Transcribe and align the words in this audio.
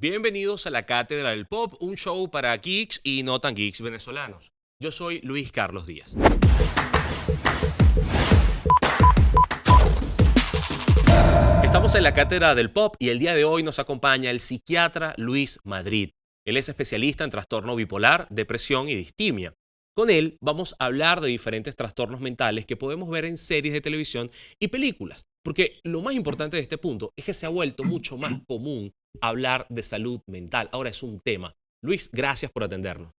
Bienvenidos 0.00 0.64
a 0.64 0.70
la 0.70 0.86
Cátedra 0.86 1.30
del 1.30 1.48
Pop, 1.48 1.74
un 1.80 1.96
show 1.96 2.30
para 2.30 2.56
geeks 2.56 3.00
y 3.02 3.24
no 3.24 3.40
tan 3.40 3.56
geeks 3.56 3.80
venezolanos. 3.80 4.52
Yo 4.80 4.92
soy 4.92 5.20
Luis 5.22 5.50
Carlos 5.50 5.88
Díaz. 5.88 6.14
Estamos 11.64 11.96
en 11.96 12.04
la 12.04 12.14
Cátedra 12.14 12.54
del 12.54 12.70
Pop 12.70 12.94
y 13.00 13.08
el 13.08 13.18
día 13.18 13.34
de 13.34 13.42
hoy 13.42 13.64
nos 13.64 13.80
acompaña 13.80 14.30
el 14.30 14.38
psiquiatra 14.38 15.14
Luis 15.16 15.58
Madrid. 15.64 16.10
Él 16.46 16.56
es 16.56 16.68
especialista 16.68 17.24
en 17.24 17.30
trastorno 17.30 17.74
bipolar, 17.74 18.28
depresión 18.30 18.88
y 18.88 18.94
distimia. 18.94 19.54
Con 19.96 20.10
él 20.10 20.38
vamos 20.40 20.76
a 20.78 20.84
hablar 20.84 21.20
de 21.20 21.26
diferentes 21.26 21.74
trastornos 21.74 22.20
mentales 22.20 22.66
que 22.66 22.76
podemos 22.76 23.10
ver 23.10 23.24
en 23.24 23.36
series 23.36 23.74
de 23.74 23.80
televisión 23.80 24.30
y 24.60 24.68
películas. 24.68 25.24
Porque 25.42 25.80
lo 25.82 26.02
más 26.02 26.14
importante 26.14 26.56
de 26.56 26.62
este 26.62 26.78
punto 26.78 27.12
es 27.16 27.24
que 27.24 27.34
se 27.34 27.46
ha 27.46 27.48
vuelto 27.48 27.82
mucho 27.82 28.16
más 28.16 28.32
común 28.46 28.92
hablar 29.20 29.66
de 29.68 29.82
salud 29.82 30.20
mental. 30.26 30.68
Ahora 30.72 30.90
es 30.90 31.02
un 31.02 31.20
tema. 31.20 31.54
Luis, 31.82 32.10
gracias 32.12 32.50
por 32.50 32.64
atendernos. 32.64 33.12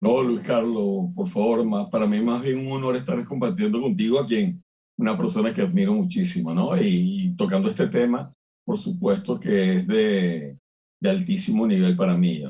No, 0.00 0.22
Luis 0.22 0.42
Carlos, 0.42 1.10
por 1.14 1.28
favor, 1.28 1.90
para 1.90 2.06
mí 2.06 2.20
más 2.20 2.42
bien 2.42 2.66
un 2.66 2.72
honor 2.72 2.96
estar 2.96 3.24
compartiendo 3.24 3.80
contigo 3.80 4.18
a 4.18 4.26
quien 4.26 4.62
una 4.98 5.16
persona 5.16 5.54
que 5.54 5.62
admiro 5.62 5.94
muchísimo, 5.94 6.52
¿no? 6.52 6.76
Y, 6.76 7.34
tocando 7.36 7.68
este 7.68 7.86
tema, 7.88 8.32
por 8.64 8.78
supuesto 8.78 9.38
que 9.38 9.78
es 9.78 9.86
de, 9.86 10.58
de 11.00 11.10
altísimo 11.10 11.66
nivel 11.66 11.96
para 11.96 12.16
mí. 12.16 12.42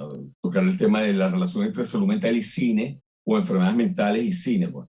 Tocar 0.43 0.65
el 0.65 0.77
tema 0.77 1.03
de 1.03 1.13
la 1.13 1.31
relación 1.31 1.65
entre 1.65 1.85
salud 1.85 2.07
mental 2.07 2.37
y 2.37 2.43
cine 2.43 3.01
o 3.27 3.37
enfermedades 3.37 3.77
mentales 3.77 4.23
y 4.23 4.33
cine. 4.33 4.69
Pues. 4.69 4.89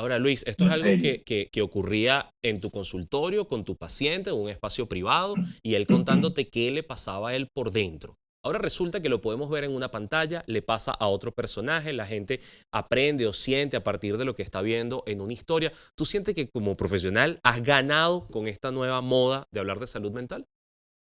Ahora, 0.00 0.18
Luis, 0.18 0.42
esto 0.46 0.64
es 0.64 0.70
algo 0.70 1.02
que, 1.02 1.20
que, 1.26 1.50
que, 1.52 1.60
ocurría 1.60 2.32
en 2.42 2.58
tu 2.58 2.70
consultorio 2.70 3.46
con 3.46 3.64
tu 3.64 3.76
paciente, 3.76 4.30
en 4.30 4.36
un 4.36 4.48
espacio 4.48 4.88
privado, 4.88 5.34
y 5.62 5.74
él 5.74 5.86
contándote 5.86 6.48
qué 6.48 6.70
le 6.70 6.82
pasaba 6.82 7.28
a 7.28 7.36
él 7.36 7.48
por 7.52 7.70
dentro. 7.70 8.16
Ahora 8.42 8.58
resulta 8.58 9.02
que 9.02 9.10
lo 9.10 9.20
podemos 9.20 9.50
ver 9.50 9.64
en 9.64 9.74
una 9.74 9.90
pantalla, 9.90 10.42
le 10.46 10.62
pasa 10.62 10.92
a 10.92 11.06
otro 11.08 11.32
personaje, 11.32 11.92
la 11.92 12.06
gente 12.06 12.40
aprende 12.72 13.26
o 13.26 13.34
siente 13.34 13.76
a 13.76 13.84
partir 13.84 14.16
de 14.16 14.24
lo 14.24 14.34
que 14.34 14.42
está 14.42 14.62
viendo 14.62 15.02
en 15.06 15.20
una 15.20 15.34
historia. 15.34 15.70
¿Tú 15.94 16.06
sientes 16.06 16.34
que 16.34 16.48
como 16.48 16.78
profesional 16.78 17.38
has 17.42 17.62
ganado 17.62 18.22
con 18.22 18.46
esta 18.46 18.70
nueva 18.70 19.02
moda 19.02 19.48
de 19.52 19.60
hablar 19.60 19.80
de 19.80 19.86
salud 19.86 20.12
mental? 20.12 20.46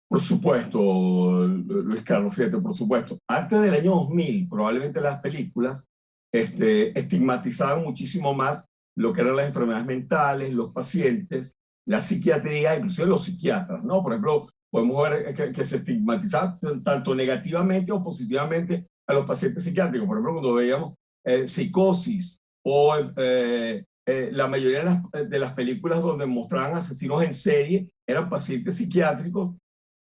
Por 0.08 0.20
supuesto, 0.20 1.48
Luis 1.48 2.02
Carlos, 2.02 2.32
fíjate, 2.32 2.58
por 2.58 2.74
supuesto. 2.74 3.18
Antes 3.28 3.60
del 3.60 3.74
año 3.74 3.90
2000, 3.90 4.48
probablemente 4.48 5.00
las 5.00 5.18
películas 5.18 5.88
este, 6.32 6.96
estigmatizaban 6.96 7.82
muchísimo 7.82 8.32
más 8.32 8.68
lo 8.96 9.12
que 9.12 9.20
eran 9.22 9.36
las 9.36 9.46
enfermedades 9.46 9.86
mentales, 9.86 10.54
los 10.54 10.72
pacientes, 10.72 11.56
la 11.86 12.00
psiquiatría, 12.00 12.76
inclusive 12.76 13.08
los 13.08 13.24
psiquiatras, 13.24 13.84
¿no? 13.84 14.02
Por 14.02 14.12
ejemplo, 14.12 14.46
podemos 14.70 15.08
ver 15.08 15.52
que, 15.52 15.64
se 15.64 15.76
estigmatiza 15.76 16.58
tanto 16.82 17.14
negativamente 17.14 17.92
o 17.92 18.02
positivamente 18.02 18.86
a 19.06 19.14
los 19.14 19.26
pacientes 19.26 19.64
psiquiátricos. 19.64 20.06
Por 20.06 20.16
ejemplo, 20.16 20.32
cuando 20.32 20.54
veíamos 20.54 20.94
eh, 21.24 21.46
psicosis 21.46 22.40
o 22.64 22.96
eh, 23.16 23.84
eh, 24.06 24.30
la 24.32 24.48
mayoría 24.48 24.78
de 24.80 24.84
las, 24.84 25.30
de 25.30 25.38
las, 25.38 25.52
películas 25.52 26.02
donde 26.02 26.26
mostraban 26.26 26.76
asesinos 26.76 27.22
en 27.22 27.32
serie 27.32 27.88
eran 28.06 28.28
pacientes 28.28 28.76
psiquiátricos, 28.76 29.54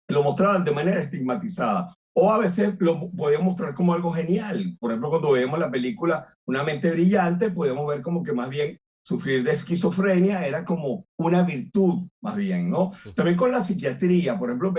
lo 0.09 0.23
mostraban 0.23 0.65
de 0.65 0.73
manera 0.73 1.01
estigmatizada. 1.01 1.95
O 2.21 2.33
a 2.33 2.39
veces 2.39 2.75
lo 2.81 3.11
podían 3.13 3.45
mostrar 3.45 3.75
como 3.75 3.95
algo 3.95 4.11
genial. 4.11 4.77
Por 4.81 4.91
ejemplo, 4.91 5.11
cuando 5.11 5.31
veíamos 5.31 5.59
la 5.59 5.71
película 5.71 6.27
Una 6.47 6.65
mente 6.65 6.91
brillante, 6.91 7.51
podíamos 7.51 7.87
ver 7.87 8.01
como 8.03 8.25
que 8.25 8.33
más 8.33 8.49
bien 8.49 8.77
sufrir 9.05 9.45
de 9.45 9.53
esquizofrenia 9.53 10.45
era 10.45 10.65
como 10.65 11.07
una 11.17 11.43
virtud, 11.43 12.09
más 12.21 12.37
bien, 12.37 12.69
¿no? 12.69 12.91
También 13.15 13.37
con 13.37 13.53
la 13.53 13.63
psiquiatría, 13.63 14.39
por 14.39 14.51
ejemplo, 14.51 14.75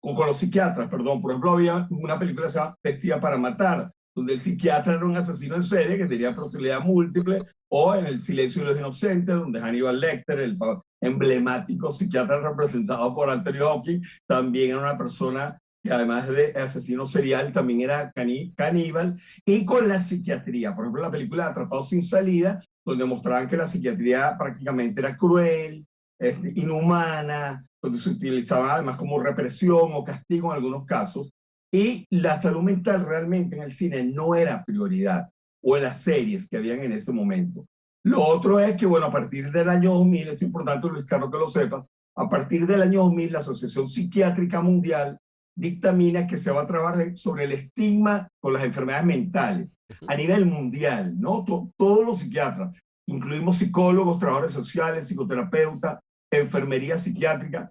con, 0.00 0.14
con 0.14 0.26
los 0.26 0.36
psiquiatras, 0.36 0.88
perdón, 0.88 1.20
por 1.20 1.32
ejemplo, 1.32 1.52
había 1.52 1.88
una 1.90 2.18
película 2.18 2.46
que 2.46 2.52
se 2.52 2.58
llama 2.58 2.76
Vestida 2.84 3.18
para 3.18 3.36
Matar, 3.36 3.90
donde 4.14 4.34
el 4.34 4.42
psiquiatra 4.42 4.94
era 4.94 5.04
un 5.04 5.16
asesino 5.16 5.56
en 5.56 5.62
serie 5.64 5.98
que 5.98 6.06
tenía 6.06 6.34
personalidad 6.34 6.84
múltiple, 6.84 7.44
o 7.68 7.94
en 7.96 8.06
El 8.06 8.22
silencio 8.22 8.62
de 8.62 8.68
los 8.68 8.78
inocentes, 8.78 9.34
donde 9.34 9.60
Hannibal 9.60 9.98
Lecter, 9.98 10.38
el 10.38 10.56
emblemático 11.00 11.90
psiquiatra 11.90 12.40
representado 12.40 13.12
por 13.12 13.28
Anthony 13.28 13.60
Hopkins, 13.60 14.20
también 14.28 14.70
era 14.70 14.80
una 14.80 14.96
persona 14.96 15.58
que 15.84 15.92
además 15.92 16.26
de 16.30 16.52
asesino 16.52 17.04
serial, 17.04 17.52
también 17.52 17.82
era 17.82 18.10
caníbal, 18.56 19.20
y 19.44 19.66
con 19.66 19.86
la 19.86 19.98
psiquiatría. 19.98 20.74
Por 20.74 20.86
ejemplo, 20.86 21.02
la 21.02 21.10
película 21.10 21.48
Atrapados 21.48 21.90
sin 21.90 22.00
salida, 22.00 22.64
donde 22.86 23.04
mostraban 23.04 23.46
que 23.46 23.58
la 23.58 23.66
psiquiatría 23.66 24.34
prácticamente 24.38 25.02
era 25.02 25.14
cruel, 25.14 25.86
este, 26.18 26.52
inhumana, 26.56 27.66
donde 27.82 27.98
se 27.98 28.08
utilizaba 28.08 28.74
además 28.74 28.96
como 28.96 29.20
represión 29.20 29.90
o 29.92 30.02
castigo 30.02 30.50
en 30.50 30.56
algunos 30.56 30.86
casos, 30.86 31.30
y 31.70 32.06
la 32.08 32.38
salud 32.38 32.62
mental 32.62 33.04
realmente 33.06 33.54
en 33.56 33.62
el 33.62 33.70
cine 33.70 34.04
no 34.04 34.34
era 34.34 34.64
prioridad, 34.64 35.28
o 35.62 35.76
en 35.76 35.82
las 35.82 36.00
series 36.00 36.48
que 36.48 36.56
habían 36.56 36.80
en 36.80 36.92
ese 36.92 37.12
momento. 37.12 37.66
Lo 38.06 38.22
otro 38.22 38.58
es 38.58 38.74
que, 38.76 38.86
bueno, 38.86 39.06
a 39.06 39.10
partir 39.10 39.50
del 39.50 39.68
año 39.68 39.92
2000, 39.92 40.20
esto 40.22 40.36
es 40.36 40.42
importante, 40.42 40.88
Luis 40.88 41.04
Carlos, 41.04 41.30
que 41.30 41.38
lo 41.38 41.48
sepas, 41.48 41.86
a 42.16 42.28
partir 42.28 42.66
del 42.66 42.80
año 42.80 43.02
2000, 43.02 43.32
la 43.32 43.38
Asociación 43.40 43.86
Psiquiátrica 43.86 44.62
Mundial 44.62 45.18
dictamina 45.56 46.26
que 46.26 46.36
se 46.36 46.50
va 46.50 46.62
a 46.62 46.66
trabajar 46.66 47.16
sobre 47.16 47.44
el 47.44 47.52
estigma 47.52 48.28
con 48.40 48.52
las 48.52 48.64
enfermedades 48.64 49.06
mentales 49.06 49.78
a 50.06 50.14
nivel 50.16 50.46
mundial, 50.46 51.14
¿no? 51.18 51.44
todos 51.76 52.04
los 52.04 52.18
psiquiatras, 52.18 52.76
incluimos 53.06 53.58
psicólogos, 53.58 54.18
trabajadores 54.18 54.52
sociales, 54.52 55.08
psicoterapeutas, 55.08 56.00
enfermería 56.30 56.98
psiquiátrica, 56.98 57.70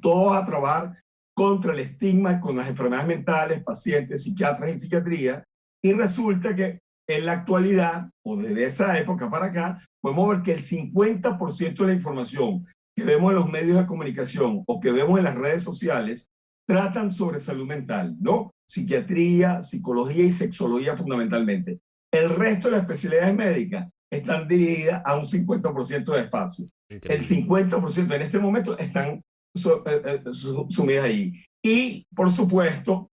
todos 0.00 0.36
a 0.36 0.44
trabajar 0.44 1.02
contra 1.34 1.72
el 1.72 1.80
estigma 1.80 2.40
con 2.40 2.56
las 2.56 2.68
enfermedades 2.68 3.08
mentales, 3.08 3.62
pacientes, 3.62 4.24
psiquiatras 4.24 4.74
y 4.74 4.78
psiquiatría. 4.80 5.44
Y 5.82 5.92
resulta 5.92 6.54
que 6.54 6.80
en 7.08 7.26
la 7.26 7.32
actualidad, 7.32 8.10
o 8.24 8.36
desde 8.36 8.64
esa 8.64 8.98
época 8.98 9.30
para 9.30 9.46
acá, 9.46 9.80
podemos 10.00 10.28
ver 10.28 10.42
que 10.42 10.52
el 10.52 10.62
50% 10.62 11.76
de 11.76 11.86
la 11.86 11.92
información 11.94 12.66
que 12.96 13.04
vemos 13.04 13.30
en 13.30 13.36
los 13.36 13.48
medios 13.48 13.78
de 13.78 13.86
comunicación 13.86 14.64
o 14.66 14.80
que 14.80 14.90
vemos 14.90 15.18
en 15.18 15.24
las 15.24 15.36
redes 15.36 15.62
sociales 15.62 16.28
tratan 16.68 17.10
sobre 17.10 17.38
salud 17.38 17.66
mental, 17.66 18.14
¿no? 18.20 18.52
Psiquiatría, 18.68 19.62
psicología 19.62 20.24
y 20.24 20.30
sexología 20.30 20.96
fundamentalmente. 20.96 21.80
El 22.12 22.28
resto 22.28 22.68
de 22.68 22.72
las 22.72 22.82
especialidades 22.82 23.34
médicas 23.34 23.88
están 24.12 24.46
dirigidas 24.46 25.02
a 25.04 25.16
un 25.16 25.26
50% 25.26 26.12
de 26.12 26.20
espacio. 26.20 26.68
El 26.90 27.26
50% 27.26 28.14
en 28.14 28.22
este 28.22 28.38
momento 28.38 28.76
están 28.78 29.22
eh, 29.56 30.02
eh, 30.04 30.22
sumidas 30.68 31.04
ahí. 31.04 31.42
Y, 31.64 32.06
por 32.14 32.30
supuesto, 32.30 33.10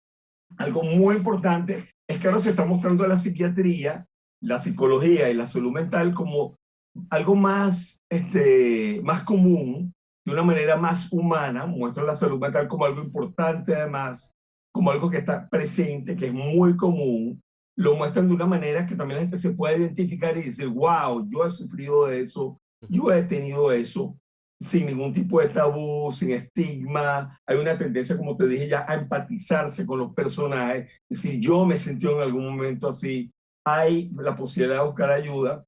algo 0.58 0.84
muy 0.84 1.16
importante 1.16 1.90
es 2.10 2.20
que 2.20 2.28
ahora 2.28 2.40
se 2.40 2.50
está 2.50 2.66
mostrando 2.66 3.08
la 3.08 3.18
psiquiatría, 3.18 4.06
la 4.42 4.60
psicología 4.60 5.30
y 5.30 5.34
la 5.34 5.48
salud 5.48 5.72
mental 5.72 6.14
como 6.14 6.56
algo 7.10 7.36
más, 7.36 8.02
este, 8.10 9.02
más 9.04 9.24
común 9.24 9.95
de 10.26 10.34
una 10.34 10.44
manera 10.44 10.76
más 10.76 11.12
humana, 11.12 11.66
muestra 11.68 12.04
la 12.04 12.16
salud 12.16 12.40
mental 12.40 12.68
como 12.68 12.86
algo 12.86 13.02
importante 13.02 13.76
además, 13.76 14.36
como 14.74 14.90
algo 14.92 15.10
que 15.10 15.18
está 15.18 15.48
presente, 15.48 16.16
que 16.16 16.28
es 16.28 16.34
muy 16.34 16.76
común, 16.76 17.42
lo 17.78 17.96
muestran 17.96 18.28
de 18.28 18.34
una 18.34 18.48
manera 18.48 18.86
que 18.86 18.96
también 18.96 19.18
la 19.18 19.22
gente 19.22 19.38
se 19.38 19.52
puede 19.52 19.78
identificar 19.78 20.36
y 20.38 20.44
decir, 20.44 20.68
wow, 20.68 21.28
yo 21.30 21.46
he 21.46 21.50
sufrido 21.50 22.08
de 22.08 22.22
eso, 22.22 22.60
yo 22.90 23.12
he 23.12 23.24
tenido 23.24 23.72
eso, 23.72 24.18
sin 24.60 24.88
ningún 24.88 25.14
tipo 25.14 25.42
de 25.42 25.50
tabú, 25.50 26.12
sin 26.12 26.32
estigma. 26.32 27.40
Hay 27.46 27.58
una 27.58 27.78
tendencia, 27.78 28.18
como 28.18 28.36
te 28.36 28.48
dije 28.48 28.70
ya, 28.70 28.86
a 28.88 28.96
empatizarse 28.96 29.86
con 29.86 30.00
los 30.00 30.14
personajes. 30.14 30.92
Es 31.10 31.22
decir, 31.22 31.40
yo 31.40 31.66
me 31.66 31.78
sentí 31.78 32.08
en 32.08 32.22
algún 32.22 32.46
momento 32.46 32.88
así. 32.88 33.32
Hay 33.66 34.10
la 34.16 34.36
posibilidad 34.36 34.80
de 34.80 34.86
buscar 34.86 35.12
ayuda. 35.12 35.66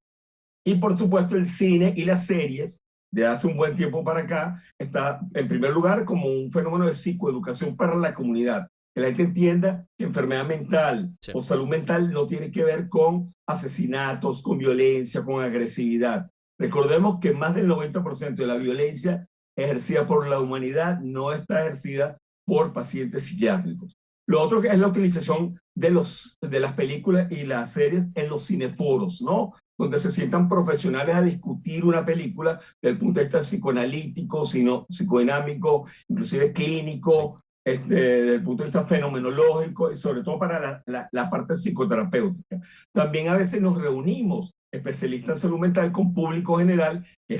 Y 0.65 0.75
por 0.75 0.95
supuesto 0.97 1.35
el 1.35 1.45
cine 1.45 1.93
y 1.95 2.05
las 2.05 2.25
series 2.25 2.81
de 3.17 3.25
hace 3.25 3.47
un 3.47 3.57
buen 3.57 3.75
tiempo 3.75 4.03
para 4.03 4.21
acá 4.21 4.61
está 4.77 5.19
en 5.33 5.47
primer 5.47 5.71
lugar 5.71 6.05
como 6.05 6.27
un 6.27 6.51
fenómeno 6.51 6.85
de 6.85 6.93
psicoeducación 6.93 7.75
para 7.75 7.95
la 7.95 8.13
comunidad. 8.13 8.67
Que 8.93 9.01
la 9.01 9.07
gente 9.07 9.23
entienda 9.23 9.87
que 9.97 10.05
enfermedad 10.05 10.45
mental 10.45 11.17
o 11.33 11.41
salud 11.41 11.67
mental 11.67 12.11
no 12.11 12.27
tiene 12.27 12.51
que 12.51 12.63
ver 12.63 12.87
con 12.87 13.33
asesinatos, 13.47 14.43
con 14.43 14.59
violencia, 14.59 15.25
con 15.25 15.43
agresividad. 15.43 16.29
Recordemos 16.59 17.17
que 17.19 17.33
más 17.33 17.55
del 17.55 17.67
90% 17.67 18.35
de 18.35 18.45
la 18.45 18.57
violencia 18.57 19.27
ejercida 19.57 20.05
por 20.05 20.27
la 20.27 20.39
humanidad 20.39 20.99
no 20.99 21.33
está 21.33 21.61
ejercida 21.61 22.19
por 22.45 22.71
pacientes 22.71 23.23
psiquiátricos. 23.23 23.97
Lo 24.27 24.43
otro 24.43 24.61
es 24.61 24.77
la 24.77 24.87
utilización 24.87 25.59
de, 25.75 25.89
los, 25.89 26.37
de 26.39 26.59
las 26.59 26.73
películas 26.73 27.31
y 27.31 27.45
las 27.45 27.73
series 27.73 28.11
en 28.13 28.29
los 28.29 28.45
cineforos, 28.45 29.23
¿no? 29.23 29.53
Donde 29.77 29.97
se 29.97 30.11
sientan 30.11 30.49
profesionales 30.49 31.15
a 31.15 31.21
discutir 31.21 31.85
una 31.85 32.05
película 32.05 32.59
desde 32.81 32.93
el 32.93 32.97
punto 32.97 33.19
de 33.19 33.25
vista 33.25 33.39
psicoanalítico, 33.39 34.43
sino, 34.43 34.85
psicodinámico, 34.89 35.87
inclusive 36.07 36.51
clínico, 36.51 37.43
este, 37.65 37.93
desde 37.93 38.35
el 38.35 38.43
punto 38.43 38.63
de 38.63 38.67
vista 38.69 38.83
fenomenológico 38.83 39.91
y 39.91 39.95
sobre 39.95 40.23
todo 40.23 40.39
para 40.39 40.59
la, 40.59 40.83
la, 40.85 41.09
la 41.11 41.29
parte 41.29 41.55
psicoterapéutica. 41.55 42.59
También 42.93 43.27
a 43.27 43.35
veces 43.35 43.61
nos 43.61 43.77
reunimos 43.77 44.53
especialista 44.71 45.33
en 45.33 45.37
salud 45.37 45.59
mental 45.59 45.91
con 45.91 46.13
público 46.13 46.57
general, 46.57 47.05
que, 47.27 47.37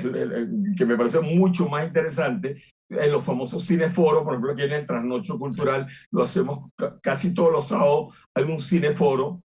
que 0.76 0.86
me 0.86 0.96
parece 0.96 1.20
mucho 1.20 1.68
más 1.68 1.86
interesante. 1.86 2.62
En 2.90 3.12
los 3.12 3.22
famosos 3.24 3.66
cineforos, 3.66 4.22
por 4.22 4.32
ejemplo, 4.32 4.52
aquí 4.52 4.62
en 4.62 4.72
el 4.72 4.86
Trasnocho 4.86 5.38
Cultural, 5.38 5.86
lo 6.10 6.22
hacemos 6.22 6.70
casi 7.02 7.34
todos 7.34 7.52
los 7.52 7.68
sábados, 7.68 8.14
hay 8.34 8.44
un 8.44 8.60
cineforo. 8.60 9.40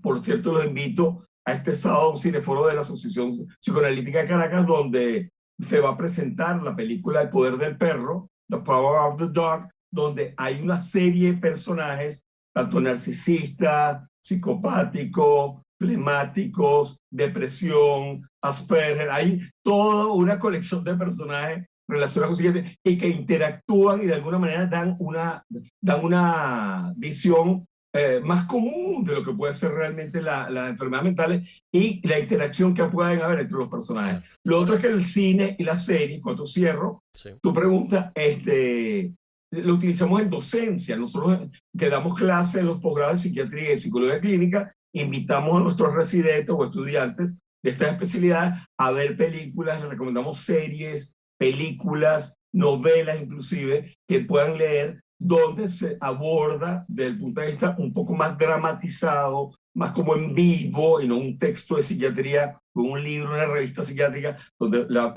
Por 0.00 0.18
cierto, 0.20 0.52
los 0.52 0.66
invito 0.66 1.26
a 1.50 1.54
este 1.54 1.74
sábado 1.74 2.10
un 2.10 2.16
cineforo 2.16 2.66
de 2.66 2.74
la 2.74 2.80
Asociación 2.80 3.32
Psicoanalítica 3.60 4.22
de 4.22 4.28
Caracas, 4.28 4.66
donde 4.66 5.30
se 5.58 5.80
va 5.80 5.90
a 5.90 5.96
presentar 5.96 6.62
la 6.62 6.74
película 6.74 7.22
El 7.22 7.30
Poder 7.30 7.56
del 7.56 7.76
Perro, 7.76 8.30
The 8.48 8.58
Power 8.58 9.12
of 9.12 9.18
the 9.18 9.28
Dog, 9.28 9.68
donde 9.92 10.34
hay 10.36 10.60
una 10.62 10.78
serie 10.78 11.32
de 11.32 11.38
personajes, 11.38 12.24
tanto 12.54 12.80
narcisistas, 12.80 14.06
psicopáticos, 14.22 15.62
flemáticos, 15.78 17.00
depresión, 17.10 18.28
Asperger, 18.42 19.10
hay 19.10 19.40
toda 19.62 20.12
una 20.12 20.38
colección 20.38 20.84
de 20.84 20.94
personajes 20.94 21.66
relacionados 21.88 22.40
con 22.40 22.64
y 22.84 22.98
que 22.98 23.08
interactúan 23.08 24.02
y 24.02 24.06
de 24.06 24.14
alguna 24.14 24.38
manera 24.38 24.66
dan 24.66 24.96
una, 24.98 25.44
dan 25.80 26.04
una 26.04 26.92
visión 26.96 27.66
eh, 27.92 28.20
más 28.22 28.46
común 28.46 29.02
de 29.02 29.14
lo 29.14 29.24
que 29.24 29.32
puede 29.32 29.52
ser 29.52 29.72
realmente 29.72 30.22
las 30.22 30.50
la 30.50 30.68
enfermedades 30.68 31.04
mentales 31.04 31.62
y 31.72 32.06
la 32.06 32.20
interacción 32.20 32.72
que 32.72 32.84
pueden 32.84 33.20
haber 33.20 33.40
entre 33.40 33.58
los 33.58 33.68
personajes. 33.68 34.24
Lo 34.44 34.60
otro 34.60 34.76
es 34.76 34.80
que 34.80 34.86
el 34.86 35.04
cine 35.04 35.56
y 35.58 35.64
la 35.64 35.76
serie, 35.76 36.20
cuando 36.20 36.46
cierro, 36.46 37.02
tu 37.42 37.52
pregunta, 37.52 38.12
este, 38.14 39.12
lo 39.50 39.74
utilizamos 39.74 40.20
en 40.20 40.30
docencia. 40.30 40.96
Nosotros 40.96 41.48
que 41.76 41.88
damos 41.88 42.16
clases 42.16 42.60
en 42.60 42.66
los 42.66 42.80
posgrados 42.80 43.22
de 43.22 43.28
psiquiatría 43.28 43.72
y 43.72 43.78
psicología 43.78 44.20
clínica, 44.20 44.72
invitamos 44.94 45.56
a 45.56 45.64
nuestros 45.64 45.94
residentes 45.94 46.54
o 46.56 46.64
estudiantes 46.64 47.38
de 47.62 47.70
esta 47.70 47.90
especialidad 47.90 48.66
a 48.78 48.90
ver 48.92 49.16
películas, 49.16 49.80
les 49.80 49.90
recomendamos 49.90 50.40
series, 50.40 51.16
películas, 51.38 52.36
novelas 52.52 53.20
inclusive, 53.20 53.96
que 54.08 54.20
puedan 54.20 54.58
leer 54.58 55.02
donde 55.20 55.68
se 55.68 55.98
aborda 56.00 56.84
desde 56.88 57.10
el 57.10 57.18
punto 57.18 57.40
de 57.42 57.48
vista 57.48 57.76
un 57.78 57.92
poco 57.92 58.14
más 58.14 58.36
dramatizado, 58.38 59.52
más 59.74 59.92
como 59.92 60.16
en 60.16 60.34
vivo 60.34 61.00
y 61.00 61.06
no 61.06 61.18
un 61.18 61.38
texto 61.38 61.76
de 61.76 61.82
psiquiatría 61.82 62.58
un 62.74 63.02
libro, 63.02 63.34
una 63.34 63.46
revista 63.46 63.82
psiquiátrica, 63.82 64.36
donde 64.58 64.86
la, 64.88 65.12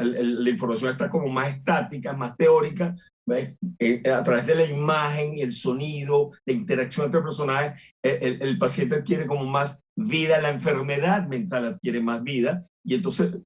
información 0.50 0.92
está 0.92 1.10
como 1.10 1.28
más 1.28 1.56
estática, 1.56 2.14
más 2.14 2.36
teórica, 2.36 2.96
eh, 3.80 4.04
a 4.12 4.24
través 4.24 4.46
de 4.46 4.56
la 4.56 4.66
imagen 4.66 5.38
y 5.38 5.42
el 5.42 5.52
sonido, 5.52 6.32
la 6.46 6.54
interacción 6.54 7.06
entre 7.06 7.22
personajes, 7.22 7.82
el, 8.02 8.58
paciente 8.58 8.96
adquiere 8.96 9.26
como 9.26 9.46
más 9.46 9.86
vida, 9.96 10.42
la 10.42 10.50
enfermedad 10.50 11.28
mental 11.28 11.66
adquiere 11.66 12.02
más 12.02 12.24
vida, 12.24 12.66
y 12.84 12.96
entonces 12.96 13.38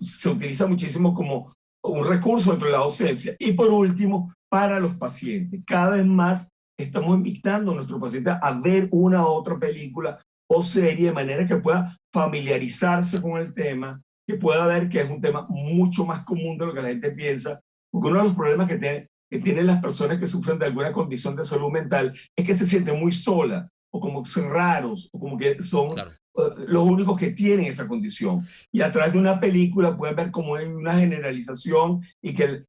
se 0.00 0.28
utiliza 0.28 0.66
muchísimo 0.66 1.12
como 1.14 1.56
un 1.90 2.06
recurso 2.06 2.50
dentro 2.50 2.66
de 2.66 2.72
la 2.72 2.78
docencia. 2.78 3.34
Y 3.38 3.52
por 3.52 3.70
último, 3.70 4.32
para 4.50 4.80
los 4.80 4.96
pacientes. 4.96 5.60
Cada 5.66 5.90
vez 5.90 6.06
más 6.06 6.48
estamos 6.78 7.16
invitando 7.16 7.72
a 7.72 7.74
nuestros 7.74 8.00
pacientes 8.00 8.34
a 8.40 8.60
ver 8.60 8.88
una 8.90 9.22
u 9.22 9.26
otra 9.26 9.58
película 9.58 10.20
o 10.50 10.62
serie 10.62 11.06
de 11.06 11.12
manera 11.12 11.46
que 11.46 11.56
pueda 11.56 11.96
familiarizarse 12.12 13.20
con 13.20 13.38
el 13.38 13.52
tema, 13.52 14.00
que 14.26 14.34
pueda 14.34 14.66
ver 14.66 14.88
que 14.88 15.00
es 15.00 15.10
un 15.10 15.20
tema 15.20 15.46
mucho 15.48 16.06
más 16.06 16.24
común 16.24 16.56
de 16.56 16.66
lo 16.66 16.74
que 16.74 16.82
la 16.82 16.88
gente 16.88 17.10
piensa, 17.10 17.60
porque 17.90 18.08
uno 18.08 18.18
de 18.18 18.24
los 18.28 18.34
problemas 18.34 18.68
que, 18.68 18.78
tiene, 18.78 19.08
que 19.30 19.38
tienen 19.38 19.66
las 19.66 19.80
personas 19.80 20.18
que 20.18 20.26
sufren 20.26 20.58
de 20.58 20.66
alguna 20.66 20.92
condición 20.92 21.36
de 21.36 21.44
salud 21.44 21.70
mental 21.70 22.18
es 22.36 22.46
que 22.46 22.54
se 22.54 22.66
sienten 22.66 22.98
muy 22.98 23.12
solas 23.12 23.68
o 23.92 24.00
como 24.00 24.22
raros 24.50 25.08
o 25.12 25.18
como 25.18 25.36
que 25.36 25.60
son 25.60 25.90
los 26.66 26.82
únicos 26.82 27.18
que 27.18 27.30
tienen 27.30 27.66
esa 27.66 27.88
condición. 27.88 28.46
Y 28.72 28.80
a 28.80 28.92
través 28.92 29.12
de 29.12 29.18
una 29.18 29.40
película 29.40 29.96
pueden 29.96 30.16
ver 30.16 30.30
cómo 30.30 30.56
hay 30.56 30.66
una 30.66 30.94
generalización 30.94 32.02
y 32.22 32.34
que 32.34 32.64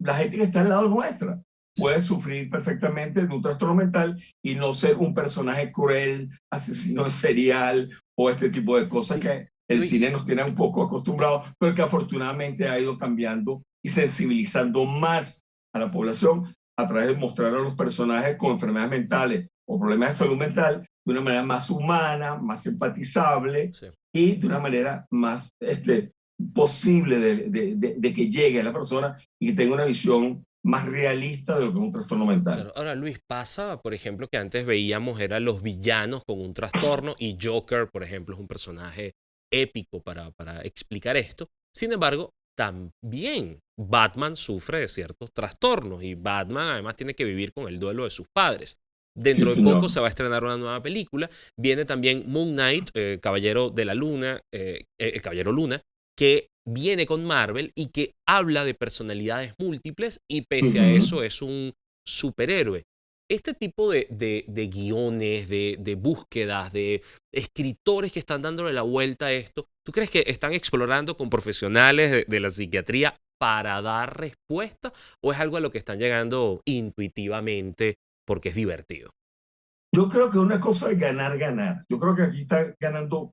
la 0.00 0.16
gente 0.16 0.36
que 0.36 0.44
está 0.44 0.60
al 0.60 0.68
lado 0.68 0.88
nuestra 0.88 1.40
puede 1.76 2.00
sufrir 2.00 2.48
perfectamente 2.50 3.26
de 3.26 3.34
un 3.34 3.42
trastorno 3.42 3.74
mental 3.74 4.22
y 4.42 4.54
no 4.54 4.72
ser 4.72 4.96
un 4.96 5.14
personaje 5.14 5.72
cruel, 5.72 6.30
asesino 6.50 7.08
serial 7.08 7.90
o 8.16 8.30
este 8.30 8.50
tipo 8.50 8.78
de 8.78 8.88
cosas 8.88 9.18
que 9.18 9.48
el 9.68 9.82
cine 9.84 10.10
nos 10.10 10.24
tiene 10.24 10.44
un 10.44 10.54
poco 10.54 10.82
acostumbrados, 10.82 11.46
pero 11.58 11.74
que 11.74 11.82
afortunadamente 11.82 12.68
ha 12.68 12.78
ido 12.78 12.98
cambiando 12.98 13.62
y 13.82 13.88
sensibilizando 13.88 14.84
más 14.84 15.44
a 15.74 15.80
la 15.80 15.90
población 15.90 16.54
a 16.76 16.86
través 16.86 17.08
de 17.08 17.16
mostrar 17.16 17.54
a 17.54 17.58
los 17.58 17.74
personajes 17.74 18.36
con 18.36 18.52
enfermedades 18.52 18.90
mentales 18.90 19.48
o 19.66 19.78
problemas 19.80 20.10
de 20.10 20.16
salud 20.16 20.36
mental 20.36 20.86
de 21.04 21.12
una 21.12 21.20
manera 21.20 21.42
más 21.42 21.70
humana, 21.70 22.36
más 22.36 22.66
empatizable 22.66 23.70
y 24.12 24.36
de 24.36 24.46
una 24.46 24.58
manera 24.58 25.06
más 25.10 25.54
este, 25.60 26.12
posible 26.54 27.18
de, 27.18 27.76
de, 27.76 28.14
que 28.14 28.30
llegue 28.30 28.60
a 28.60 28.64
la 28.64 28.72
persona 28.72 29.16
y 29.40 29.48
que 29.48 29.52
tenga 29.52 29.74
una 29.74 29.84
visión 29.84 30.44
más 30.64 30.86
realista 30.86 31.58
de 31.58 31.66
lo 31.66 31.72
que 31.72 31.78
es 31.78 31.84
un 31.84 31.92
trastorno 31.92 32.24
mental. 32.24 32.72
Ahora, 32.74 32.94
Luis, 32.94 33.20
pasa, 33.26 33.80
por 33.82 33.92
ejemplo, 33.92 34.28
que 34.28 34.38
antes 34.38 34.64
veíamos 34.64 35.20
eran 35.20 35.44
los 35.44 35.62
villanos 35.62 36.24
con 36.24 36.40
un 36.40 36.54
trastorno 36.54 37.14
y 37.18 37.36
Joker, 37.40 37.88
por 37.92 38.02
ejemplo, 38.02 38.34
es 38.34 38.40
un 38.40 38.48
personaje 38.48 39.12
épico 39.52 40.00
para, 40.00 40.30
para 40.30 40.62
explicar 40.62 41.16
esto. 41.18 41.48
Sin 41.74 41.92
embargo, 41.92 42.32
también 42.56 43.60
Batman 43.76 44.36
sufre 44.36 44.80
de 44.80 44.88
ciertos 44.88 45.32
trastornos 45.32 46.02
y 46.02 46.14
Batman 46.14 46.68
además 46.68 46.96
tiene 46.96 47.14
que 47.14 47.24
vivir 47.24 47.52
con 47.52 47.68
el 47.68 47.78
duelo 47.78 48.04
de 48.04 48.10
sus 48.10 48.26
padres. 48.32 48.78
Dentro 49.16 49.54
de 49.54 49.62
poco 49.62 49.88
se 49.88 50.00
va 50.00 50.06
a 50.06 50.08
estrenar 50.08 50.42
una 50.42 50.56
nueva 50.56 50.82
película. 50.82 51.30
Viene 51.58 51.84
también 51.84 52.24
Moon 52.26 52.52
Knight, 52.52 52.90
eh, 52.94 53.18
Caballero 53.22 53.70
de 53.70 53.84
la 53.84 53.94
Luna, 53.94 54.40
eh, 54.52 54.84
eh, 55.00 55.20
Caballero 55.20 55.52
Luna, 55.52 55.80
que 56.16 56.48
viene 56.66 57.06
con 57.06 57.24
Marvel 57.24 57.72
y 57.76 57.88
que 57.88 58.14
habla 58.26 58.64
de 58.64 58.74
personalidades 58.74 59.54
múltiples 59.58 60.20
y 60.28 60.42
pese 60.42 60.80
a 60.80 60.90
eso 60.90 61.22
es 61.22 61.42
un 61.42 61.72
superhéroe. 62.06 62.84
Este 63.30 63.54
tipo 63.54 63.90
de, 63.90 64.06
de, 64.10 64.66
guiones, 64.66 65.48
de, 65.48 65.76
de, 65.78 65.94
búsquedas, 65.94 66.72
de 66.72 67.02
escritores 67.32 68.12
que 68.12 68.18
están 68.18 68.42
dándole 68.42 68.72
la 68.72 68.82
vuelta 68.82 69.26
a 69.26 69.32
esto, 69.32 69.66
¿tú 69.84 69.92
crees 69.92 70.10
que 70.10 70.24
están 70.26 70.52
explorando 70.52 71.16
con 71.16 71.30
profesionales 71.30 72.26
de, 72.26 72.40
la 72.40 72.50
psiquiatría 72.50 73.16
para 73.40 73.80
dar 73.80 74.20
respuesta 74.20 74.92
o 75.22 75.32
es 75.32 75.40
algo 75.40 75.56
a 75.56 75.60
lo 75.60 75.70
que 75.70 75.78
están 75.78 75.98
llegando 75.98 76.60
intuitivamente 76.66 77.96
porque 78.24 78.50
es 78.50 78.54
divertido? 78.54 79.10
Yo 79.94 80.08
creo 80.08 80.28
que 80.30 80.38
una 80.38 80.60
cosa 80.60 80.90
es 80.90 80.98
ganar, 80.98 81.38
ganar. 81.38 81.84
Yo 81.88 81.98
creo 82.00 82.14
que 82.14 82.22
aquí 82.22 82.40
está 82.42 82.74
ganando 82.80 83.32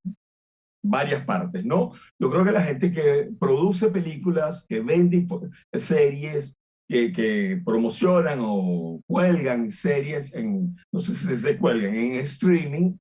varias 0.83 1.23
partes, 1.25 1.65
¿no? 1.65 1.91
Yo 2.19 2.29
creo 2.29 2.43
que 2.43 2.51
la 2.51 2.61
gente 2.61 2.91
que 2.91 3.29
produce 3.39 3.89
películas, 3.89 4.65
que 4.67 4.81
vende 4.81 5.25
series, 5.73 6.57
que, 6.87 7.11
que 7.13 7.61
promocionan 7.63 8.39
o 8.41 9.01
cuelgan 9.07 9.69
series 9.69 10.33
en, 10.33 10.75
no 10.91 10.99
sé 10.99 11.15
si 11.15 11.37
se 11.37 11.57
cuelgan, 11.57 11.95
en 11.95 12.13
streaming 12.19 12.97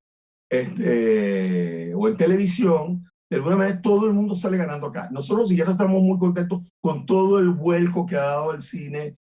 este, 0.51 1.95
o 1.95 2.09
en 2.09 2.17
televisión, 2.17 3.11
de 3.31 3.37
alguna 3.37 3.57
manera 3.57 3.81
todo 3.81 4.07
el 4.07 4.15
mundo 4.15 4.35
sale 4.35 4.57
ganando 4.57 4.87
acá. 4.87 5.09
Nosotros 5.11 5.49
siquiera 5.49 5.73
estamos 5.73 6.03
muy 6.03 6.19
contentos 6.19 6.63
con 6.81 7.07
todo 7.07 7.39
el 7.39 7.51
vuelco 7.51 8.07
que 8.07 8.17
ha 8.17 8.23
dado 8.23 8.53
el 8.53 8.61
cine, 8.61 9.17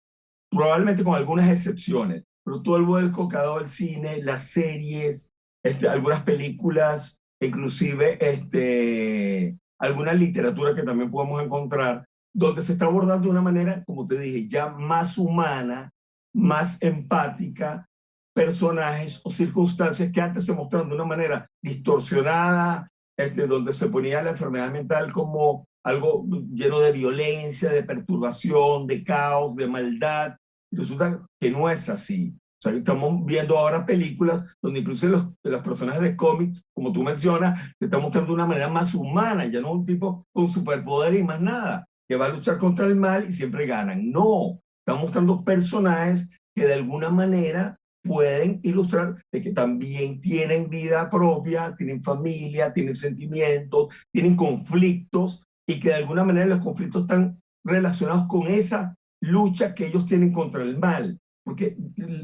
probablemente 0.51 1.05
con 1.05 1.15
algunas 1.15 1.49
excepciones, 1.49 2.25
pero 2.47 2.63
todo 2.63 2.77
el 2.77 2.85
vuelco 2.85 3.29
que 3.29 3.37
ha 3.37 3.41
dado 3.41 3.59
el 3.59 3.67
cine, 3.67 4.23
las 4.23 4.51
series, 4.51 5.35
este, 5.65 5.89
algunas 5.89 6.23
películas 6.23 7.21
inclusive 7.41 8.19
este, 8.21 9.59
alguna 9.79 10.15
literatura 10.15 10.75
que 10.75 10.83
también 10.83 11.11
podemos 11.11 11.43
encontrar, 11.43 12.07
donde 12.35 12.63
se 12.63 12.73
está 12.73 12.87
abordando 12.87 13.25
de 13.25 13.31
una 13.31 13.43
manera, 13.43 13.85
como 13.85 14.07
te 14.07 14.19
dije, 14.19 14.49
ya 14.49 14.71
más 14.71 15.19
humana, 15.19 15.91
más 16.35 16.81
empática, 16.83 17.87
personajes 18.35 19.21
o 19.25 19.31
circunstancias 19.31 20.13
que 20.13 20.21
antes 20.21 20.45
se 20.45 20.53
mostraron 20.53 20.89
de 20.89 20.95
una 20.95 21.05
manera 21.05 21.49
distorsionada, 21.63 22.89
este, 23.19 23.47
donde 23.47 23.73
se 23.73 23.89
ponía 23.89 24.23
la 24.23 24.31
enfermedad 24.31 24.71
mental 24.71 25.13
como 25.13 25.67
algo 25.85 26.27
lleno 26.53 26.81
de 26.81 26.93
violencia, 26.93 27.71
de 27.71 27.83
perturbación, 27.83 28.87
de 28.87 29.03
caos, 29.03 29.57
de 29.57 29.67
maldad. 29.67 30.37
Resulta 30.73 31.27
que 31.41 31.51
no 31.51 31.71
es 31.71 31.89
así 31.89 32.37
estamos 32.75 33.25
viendo 33.25 33.59
ahora 33.59 33.87
películas 33.87 34.47
donde 34.63 34.81
incluso 34.81 35.07
los, 35.07 35.29
los 35.45 35.63
personajes 35.63 36.03
de 36.03 36.17
cómics, 36.17 36.65
como 36.75 36.93
tú 36.93 37.03
mencionas, 37.03 37.61
se 37.79 37.87
están 37.87 38.03
mostrando 38.03 38.29
de 38.29 38.35
una 38.35 38.47
manera 38.47 38.69
más 38.69 38.95
humana, 38.95 39.47
ya 39.47 39.61
no 39.61 39.73
un 39.73 39.87
tipo 39.87 40.27
con 40.33 40.49
superpoder 40.49 41.15
y 41.15 41.25
más 41.25 41.41
nada, 41.41 41.87
que 42.09 42.17
va 42.17 42.27
a 42.27 42.31
luchar 42.31 42.59
contra 42.59 42.87
el 42.87 42.97
mal 42.97 43.27
y 43.29 43.33
siempre 43.33 43.67
ganan. 43.67 44.11
No, 44.11 44.61
están 44.81 45.01
mostrando 45.01 45.45
personajes 45.45 46.31
que 46.55 46.67
de 46.67 46.75
alguna 46.75 47.11
manera 47.11 47.77
pueden 48.03 48.61
ilustrar 48.63 49.23
de 49.33 49.43
que 49.43 49.53
también 49.53 50.21
tienen 50.21 50.69
vida 50.69 51.11
propia, 51.11 51.75
tienen 51.77 52.01
familia, 52.01 52.73
tienen 52.73 52.95
sentimientos, 52.95 53.95
tienen 54.13 54.37
conflictos 54.37 55.45
y 55.69 55.81
que 55.81 55.89
de 55.89 55.97
alguna 55.97 56.25
manera 56.25 56.47
los 56.47 56.63
conflictos 56.63 57.03
están 57.03 57.41
relacionados 57.65 58.27
con 58.29 58.47
esa 58.47 58.95
lucha 59.27 59.75
que 59.75 59.87
ellos 59.87 60.07
tienen 60.07 60.33
contra 60.33 60.63
el 60.63 60.79
mal. 60.79 61.19
Porque 61.45 61.77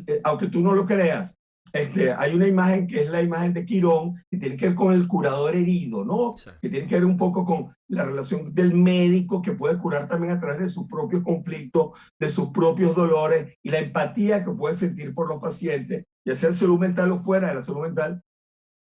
eh, 0.06 0.20
aunque 0.24 0.48
tú 0.48 0.60
no 0.60 0.74
lo 0.74 0.84
creas, 0.84 1.38
este, 1.72 2.12
hay 2.12 2.34
una 2.34 2.46
imagen 2.46 2.86
que 2.86 3.02
es 3.02 3.10
la 3.10 3.22
imagen 3.22 3.54
de 3.54 3.64
Quirón, 3.64 4.22
que 4.30 4.36
tiene 4.36 4.56
que 4.56 4.66
ver 4.66 4.74
con 4.74 4.92
el 4.92 5.06
curador 5.06 5.54
herido, 5.54 6.04
¿no? 6.04 6.34
Que 6.60 6.68
tiene 6.68 6.86
que 6.86 6.96
ver 6.96 7.04
un 7.04 7.16
poco 7.16 7.44
con 7.44 7.74
la 7.88 8.04
relación 8.04 8.52
del 8.52 8.74
médico 8.74 9.40
que 9.40 9.52
puede 9.52 9.78
curar 9.78 10.08
también 10.08 10.34
a 10.34 10.40
través 10.40 10.60
de 10.60 10.68
sus 10.68 10.86
propios 10.86 11.22
conflictos, 11.22 11.98
de 12.18 12.28
sus 12.28 12.48
propios 12.48 12.94
dolores 12.94 13.56
y 13.62 13.70
la 13.70 13.78
empatía 13.78 14.44
que 14.44 14.50
puede 14.50 14.74
sentir 14.74 15.14
por 15.14 15.28
los 15.28 15.40
pacientes, 15.40 16.04
ya 16.26 16.34
sea 16.34 16.50
en 16.50 16.56
salud 16.56 16.78
mental 16.78 17.12
o 17.12 17.18
fuera 17.18 17.48
de 17.48 17.54
la 17.54 17.62
salud 17.62 17.82
mental, 17.82 18.20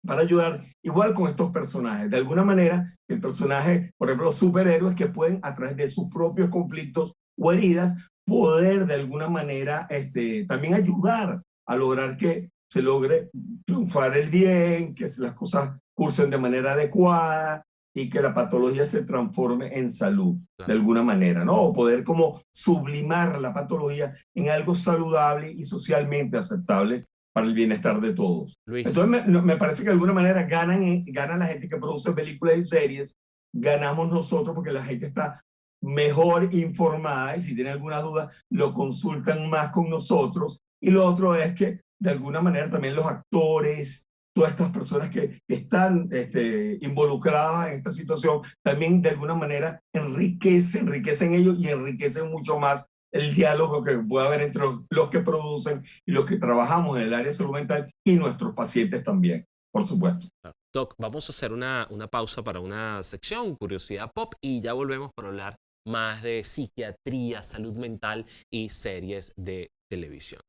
para 0.06 0.22
ayudar 0.22 0.62
igual 0.82 1.14
con 1.14 1.28
estos 1.28 1.52
personajes. 1.52 2.10
De 2.10 2.18
alguna 2.18 2.46
manera, 2.46 2.86
el 3.10 3.20
personaje, 3.20 3.92
por 3.98 4.08
ejemplo, 4.08 4.28
los 4.28 4.38
superhéroes 4.38 4.96
que 4.96 5.08
pueden 5.08 5.40
a 5.42 5.56
través 5.56 5.76
de 5.76 5.90
sus 5.90 6.10
propios 6.10 6.50
conflictos 6.50 7.14
o 7.38 7.52
heridas, 7.52 7.96
poder 8.26 8.86
de 8.86 8.96
alguna 8.96 9.30
manera 9.30 9.88
este, 9.90 10.46
también 10.46 10.74
ayudar 10.74 11.42
a 11.66 11.76
lograr 11.76 12.18
que 12.18 12.50
se 12.70 12.82
logre 12.82 13.30
triunfar 13.66 14.18
el 14.18 14.30
bien, 14.30 14.94
que 14.94 15.08
las 15.20 15.34
cosas 15.34 15.78
cursen 15.94 16.30
de 16.30 16.38
manera 16.38 16.74
adecuada 16.74 17.64
y 17.96 18.10
que 18.10 18.22
la 18.22 18.34
patología 18.34 18.86
se 18.86 19.06
transforme 19.06 19.78
en 19.78 19.90
salud 19.90 20.38
de 20.66 20.74
alguna 20.74 21.04
manera, 21.04 21.44
¿no? 21.44 21.62
O 21.62 21.74
poder 21.74 22.04
como 22.04 22.42
sublimar 22.52 23.40
la 23.40 23.54
patología 23.54 24.16
en 24.36 24.50
algo 24.50 24.76
saludable 24.76 25.52
y 25.52 25.64
socialmente 25.64 26.38
aceptable 26.38 27.02
para 27.34 27.48
el 27.48 27.54
bienestar 27.54 28.00
de 28.02 28.14
todos. 28.14 28.56
Entonces 28.68 29.08
me, 29.08 29.42
me, 29.42 29.58
parece 29.58 29.82
que 29.82 29.90
de 29.90 29.94
alguna 29.94 30.14
manera 30.14 30.44
ganan, 30.44 30.84
eh, 30.84 31.06
ganan 31.08 31.40
la 31.40 31.48
gente 31.48 31.70
que 31.70 31.78
produce 31.78 32.12
películas 32.12 32.58
y 32.58 32.64
series, 32.64 33.18
ganamos 33.54 34.10
nosotros 34.10 34.54
porque 34.54 34.72
la 34.72 34.84
gente 34.84 35.08
está 35.08 35.42
mejor 35.82 36.54
informada 36.54 37.36
y 37.36 37.40
si 37.40 37.56
tiene 37.56 37.72
alguna 37.72 38.02
duda 38.02 38.32
lo 38.50 38.74
consultan 38.74 39.50
más 39.50 39.72
con 39.72 39.90
nosotros. 39.90 40.62
Y 40.82 40.92
lo 40.92 41.06
otro 41.06 41.36
es 41.36 41.54
que 41.56 41.82
de 42.00 42.10
alguna 42.12 42.42
manera 42.42 42.70
también 42.70 42.96
los 42.96 43.06
actores, 43.06 44.08
todas 44.34 44.52
estas 44.52 44.72
personas 44.72 45.10
que 45.10 45.42
están 45.48 46.10
este, 46.12 46.78
involucradas 46.82 47.70
en 47.70 47.74
esta 47.74 47.92
situación, 47.92 48.42
también 48.64 49.02
de 49.02 49.10
alguna 49.10 49.34
manera 49.34 49.82
enriquecen, 49.94 50.88
enriquecen 50.88 51.34
ellos 51.34 51.60
y 51.60 51.70
enriquecen 51.70 52.30
mucho 52.30 52.60
más 52.60 52.88
el 53.12 53.34
diálogo 53.34 53.84
que 53.84 53.98
puede 53.98 54.28
haber 54.28 54.42
entre 54.42 54.64
los 54.90 55.10
que 55.10 55.22
producen 55.22 55.84
y 56.06 56.12
los 56.12 56.26
que 56.26 56.38
trabajamos 56.38 56.98
en 56.98 57.04
el 57.04 57.14
área 57.14 57.28
de 57.28 57.34
salud 57.34 57.54
mental 57.54 57.90
y 58.06 58.14
nuestros 58.14 58.54
pacientes 58.54 59.04
también, 59.04 59.46
por 59.72 59.88
supuesto. 59.88 60.28
Doc, 60.74 60.94
vamos 61.00 61.28
a 61.28 61.32
hacer 61.32 61.52
una, 61.52 61.88
una 61.90 62.08
pausa 62.08 62.44
para 62.44 62.60
una 62.60 63.02
sección, 63.02 63.56
curiosidad 63.56 64.12
pop, 64.14 64.34
y 64.42 64.62
ya 64.62 64.74
volvemos 64.74 65.10
para 65.16 65.30
hablar 65.30 65.58
más 65.88 66.22
de 66.22 66.44
psiquiatría, 66.44 67.42
salud 67.42 67.76
mental 67.76 68.26
y 68.52 68.70
series 68.70 69.34
de 69.36 69.72
televisión. 69.90 70.42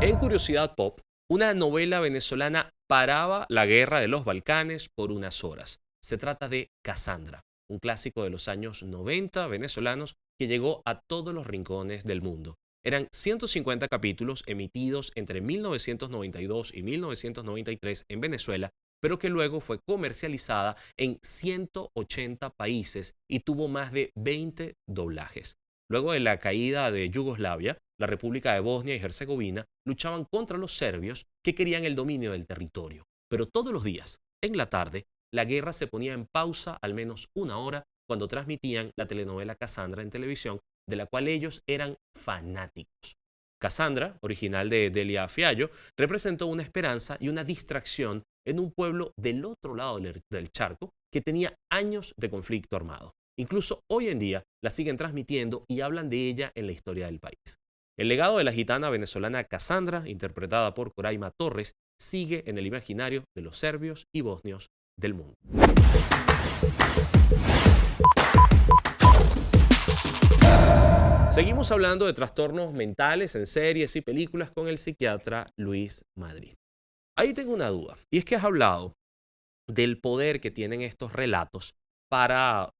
En 0.00 0.16
Curiosidad 0.16 0.74
Pop, 0.74 1.00
una 1.30 1.54
novela 1.54 2.00
venezolana 2.00 2.72
paraba 2.88 3.46
la 3.48 3.66
guerra 3.66 4.00
de 4.00 4.08
los 4.08 4.24
Balcanes 4.24 4.88
por 4.88 5.12
unas 5.12 5.44
horas. 5.44 5.80
Se 6.02 6.18
trata 6.18 6.48
de 6.48 6.70
Cassandra, 6.84 7.42
un 7.70 7.78
clásico 7.78 8.24
de 8.24 8.30
los 8.30 8.48
años 8.48 8.82
90 8.82 9.46
venezolanos 9.46 10.14
que 10.38 10.48
llegó 10.48 10.82
a 10.84 11.00
todos 11.00 11.32
los 11.32 11.46
rincones 11.46 12.04
del 12.04 12.20
mundo. 12.20 12.56
Eran 12.84 13.06
150 13.12 13.86
capítulos 13.86 14.42
emitidos 14.46 15.12
entre 15.14 15.40
1992 15.40 16.72
y 16.74 16.82
1993 16.82 18.04
en 18.08 18.20
Venezuela, 18.20 18.70
pero 19.02 19.18
que 19.18 19.28
luego 19.28 19.60
fue 19.60 19.80
comercializada 19.80 20.76
en 20.96 21.18
180 21.22 22.50
países 22.50 23.16
y 23.28 23.40
tuvo 23.40 23.68
más 23.68 23.92
de 23.92 24.12
20 24.14 24.74
doblajes. 24.88 25.56
Luego 25.90 26.12
de 26.12 26.20
la 26.20 26.38
caída 26.38 26.90
de 26.90 27.10
Yugoslavia, 27.10 27.78
la 28.00 28.06
República 28.06 28.54
de 28.54 28.60
Bosnia 28.60 28.96
y 28.96 29.00
Herzegovina 29.00 29.66
luchaban 29.86 30.24
contra 30.24 30.56
los 30.56 30.74
serbios 30.74 31.26
que 31.44 31.54
querían 31.54 31.84
el 31.84 31.96
dominio 31.96 32.32
del 32.32 32.46
territorio. 32.46 33.04
Pero 33.28 33.46
todos 33.46 33.72
los 33.72 33.84
días, 33.84 34.20
en 34.42 34.56
la 34.56 34.70
tarde, 34.70 35.04
la 35.34 35.44
guerra 35.44 35.72
se 35.72 35.86
ponía 35.88 36.12
en 36.12 36.26
pausa 36.26 36.78
al 36.80 36.94
menos 36.94 37.28
una 37.36 37.58
hora 37.58 37.84
cuando 38.08 38.28
transmitían 38.28 38.90
la 38.96 39.06
telenovela 39.06 39.54
Cassandra 39.54 40.02
en 40.02 40.10
televisión, 40.10 40.60
de 40.88 40.96
la 40.96 41.06
cual 41.06 41.28
ellos 41.28 41.62
eran 41.66 41.96
fanáticos. 42.16 43.16
Cassandra, 43.60 44.18
original 44.22 44.68
de 44.68 44.90
Delia 44.90 45.28
Fiallo, 45.28 45.70
representó 45.96 46.46
una 46.46 46.62
esperanza 46.62 47.16
y 47.20 47.28
una 47.28 47.44
distracción 47.44 48.24
en 48.46 48.60
un 48.60 48.72
pueblo 48.72 49.12
del 49.16 49.44
otro 49.44 49.74
lado 49.74 49.98
del 49.98 50.50
charco 50.50 50.90
que 51.12 51.20
tenía 51.20 51.54
años 51.70 52.14
de 52.16 52.30
conflicto 52.30 52.76
armado. 52.76 53.12
Incluso 53.38 53.80
hoy 53.90 54.08
en 54.08 54.18
día 54.18 54.42
la 54.62 54.70
siguen 54.70 54.96
transmitiendo 54.96 55.64
y 55.68 55.80
hablan 55.80 56.10
de 56.10 56.28
ella 56.28 56.52
en 56.54 56.66
la 56.66 56.72
historia 56.72 57.06
del 57.06 57.20
país. 57.20 57.58
El 57.98 58.08
legado 58.08 58.38
de 58.38 58.44
la 58.44 58.52
gitana 58.52 58.90
venezolana 58.90 59.44
Cassandra, 59.44 60.02
interpretada 60.06 60.74
por 60.74 60.94
Coraima 60.94 61.30
Torres, 61.30 61.74
sigue 62.00 62.42
en 62.46 62.58
el 62.58 62.66
imaginario 62.66 63.24
de 63.36 63.42
los 63.42 63.58
serbios 63.58 64.06
y 64.14 64.22
bosnios 64.22 64.70
del 64.98 65.14
mundo. 65.14 65.34
Seguimos 71.30 71.70
hablando 71.70 72.04
de 72.04 72.12
trastornos 72.12 72.74
mentales 72.74 73.34
en 73.36 73.46
series 73.46 73.96
y 73.96 74.02
películas 74.02 74.50
con 74.50 74.68
el 74.68 74.76
psiquiatra 74.76 75.46
Luis 75.56 76.04
Madrid. 76.14 76.54
Ahí 77.18 77.34
tengo 77.34 77.52
una 77.52 77.68
duda, 77.68 77.96
y 78.10 78.18
es 78.18 78.24
que 78.24 78.36
has 78.36 78.44
hablado 78.44 78.94
del 79.68 80.00
poder 80.00 80.40
que 80.40 80.50
tienen 80.50 80.80
estos 80.80 81.12
relatos 81.12 81.74
para 82.10 82.70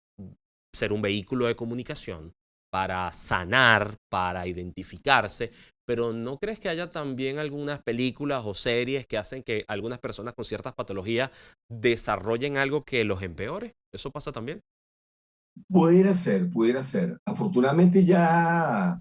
ser 0.75 0.93
un 0.93 1.03
vehículo 1.03 1.47
de 1.47 1.57
comunicación, 1.57 2.33
para 2.73 3.12
sanar, 3.12 3.97
para 4.11 4.47
identificarse, 4.47 5.51
pero 5.87 6.15
¿no 6.15 6.39
crees 6.39 6.59
que 6.59 6.71
haya 6.71 6.89
también 6.89 7.39
algunas 7.39 7.83
películas 7.83 8.45
o 8.47 8.55
series 8.55 9.07
que 9.07 9.19
hacen 9.19 9.43
que 9.43 9.65
algunas 9.69 9.99
personas 9.99 10.33
con 10.35 10.47
ciertas 10.47 10.73
patologías 10.75 11.31
desarrollen 11.71 12.57
algo 12.57 12.83
que 12.83 13.05
los 13.05 13.23
empeore? 13.23 13.73
¿Eso 13.93 14.11
pasa 14.11 14.33
también? 14.33 14.62
Pudiera 15.69 16.15
ser, 16.15 16.51
pudiera 16.51 16.83
ser. 16.83 17.19
Afortunadamente 17.27 18.05
ya 18.07 19.01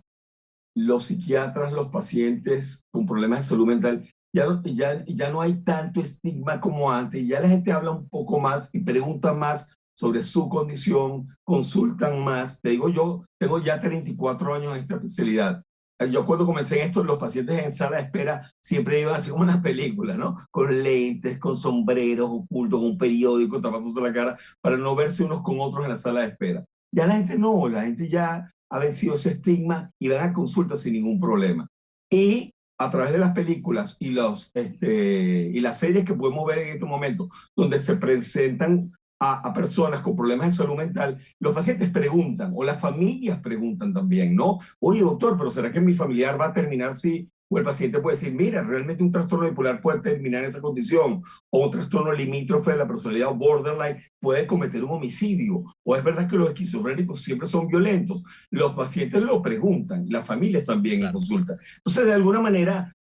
los 0.75 1.05
psiquiatras, 1.05 1.71
los 1.73 1.89
pacientes 1.89 2.83
con 2.93 3.05
problemas 3.05 3.39
de 3.39 3.43
salud 3.43 3.67
mental, 3.67 4.09
ya, 4.33 4.61
ya, 4.63 5.03
ya 5.05 5.29
no 5.29 5.41
hay 5.41 5.61
tanto 5.63 6.00
estigma 6.00 6.59
como 6.59 6.91
antes, 6.91 7.27
ya 7.27 7.39
la 7.39 7.50
gente 7.50 7.71
habla 7.71 7.91
un 7.91 8.07
poco 8.07 8.39
más 8.39 8.73
y 8.73 8.79
pregunta 8.81 9.33
más 9.33 9.77
sobre 10.01 10.23
su 10.23 10.50
condición, 10.50 11.27
consultan 11.43 12.23
más. 12.23 12.59
Te 12.59 12.69
digo, 12.69 12.89
yo 12.89 13.23
tengo 13.39 13.59
ya 13.59 13.79
34 13.79 14.55
años 14.55 14.75
en 14.75 14.81
esta 14.81 14.95
especialidad. 14.95 15.61
Yo 16.09 16.25
cuando 16.25 16.47
comencé 16.47 16.79
en 16.79 16.88
esto, 16.88 17.03
los 17.03 17.19
pacientes 17.19 17.63
en 17.63 17.71
sala 17.71 17.97
de 17.97 18.03
espera 18.03 18.50
siempre 18.63 19.00
iban 19.00 19.13
así 19.13 19.29
como 19.29 19.43
unas 19.43 19.61
películas, 19.61 20.17
¿no? 20.17 20.35
Con 20.50 20.81
lentes, 20.81 21.38
con 21.38 21.55
sombreros 21.55 22.27
ocultos, 22.31 22.79
con 22.79 22.89
un 22.89 22.97
periódico 22.97 23.61
tapándose 23.61 24.01
la 24.01 24.11
cara 24.11 24.38
para 24.61 24.77
no 24.77 24.95
verse 24.95 25.23
unos 25.23 25.43
con 25.43 25.59
otros 25.59 25.83
en 25.83 25.91
la 25.91 25.95
sala 25.95 26.21
de 26.21 26.29
espera. 26.29 26.65
Ya 26.91 27.05
la 27.05 27.17
gente 27.17 27.38
no, 27.38 27.69
la 27.69 27.83
gente 27.83 28.09
ya 28.09 28.51
ha 28.71 28.79
vencido 28.79 29.13
ese 29.13 29.29
estigma 29.29 29.91
y 30.00 30.07
van 30.07 30.29
a 30.29 30.33
consulta 30.33 30.75
sin 30.75 30.93
ningún 30.93 31.19
problema. 31.19 31.67
Y 32.09 32.51
a 32.85 32.91
través 32.91 33.11
de 33.11 33.19
las 33.19 33.31
películas 33.33 33.97
y, 34.00 34.09
los, 34.09 34.51
este, 34.55 35.51
y 35.53 35.59
las 35.59 35.77
series 35.77 36.03
que 36.03 36.15
podemos 36.15 36.45
ver 36.47 36.59
en 36.59 36.67
este 36.69 36.85
momento, 36.85 37.29
donde 37.55 37.79
se 37.79 37.95
presentan 37.97 38.91
a, 39.19 39.53
personas 39.53 40.01
con 40.01 40.15
problemas 40.15 40.47
de 40.47 40.57
salud 40.57 40.75
mental, 40.75 41.19
los 41.39 41.53
pacientes 41.53 41.91
preguntan, 41.91 42.53
o 42.55 42.63
las 42.63 42.79
familias 42.79 43.39
preguntan 43.39 43.93
también, 43.93 44.35
¿no? 44.35 44.57
Oye, 44.79 45.01
doctor, 45.01 45.38
pero 45.38 45.51
¿será 45.51 45.71
que 45.71 45.79
mi 45.79 45.93
familiar 45.93 46.41
va 46.41 46.47
a 46.47 46.53
terminar 46.53 46.95
si 46.95 47.29
o 47.53 47.58
el 47.58 47.65
paciente 47.65 48.00
puede 48.00 48.15
decir, 48.15 48.34
mira, 48.34 48.63
realmente 48.63 49.03
un 49.03 49.12
trastorno 49.12 49.50
bipolar 49.50 49.81
puede 49.81 50.00
terminar 50.00 50.43
en 50.43 50.50
esa 50.50 50.62
condición, 50.62 51.22
o 51.50 51.65
un 51.65 51.70
trastorno 51.70 52.13
limítrofe 52.13 52.72
de 52.72 52.77
la 52.77 52.88
personalidad 52.88 53.27
o 53.27 53.36
borderline 53.36 54.01
puede 54.22 54.48
cometer 54.48 54.81
un 54.86 54.91
homicidio, 54.91 55.65
o 55.84 55.96
es 55.98 56.01
verdad 56.01 56.29
que 56.29 56.38
los 56.38 56.48
esquizofrénicos 56.48 57.22
siempre 57.22 57.50
son 57.50 57.67
violentos. 57.67 58.24
Los 58.51 58.74
pacientes 58.74 59.22
lo 59.22 59.41
preguntan, 59.41 60.05
las 60.08 60.25
familias 60.25 60.63
también 60.63 61.03
lo 61.03 61.12
consultan. 61.12 61.58
Entonces, 61.75 62.05
de 62.05 62.13
alguna 62.13 62.39
manera, 62.39 62.93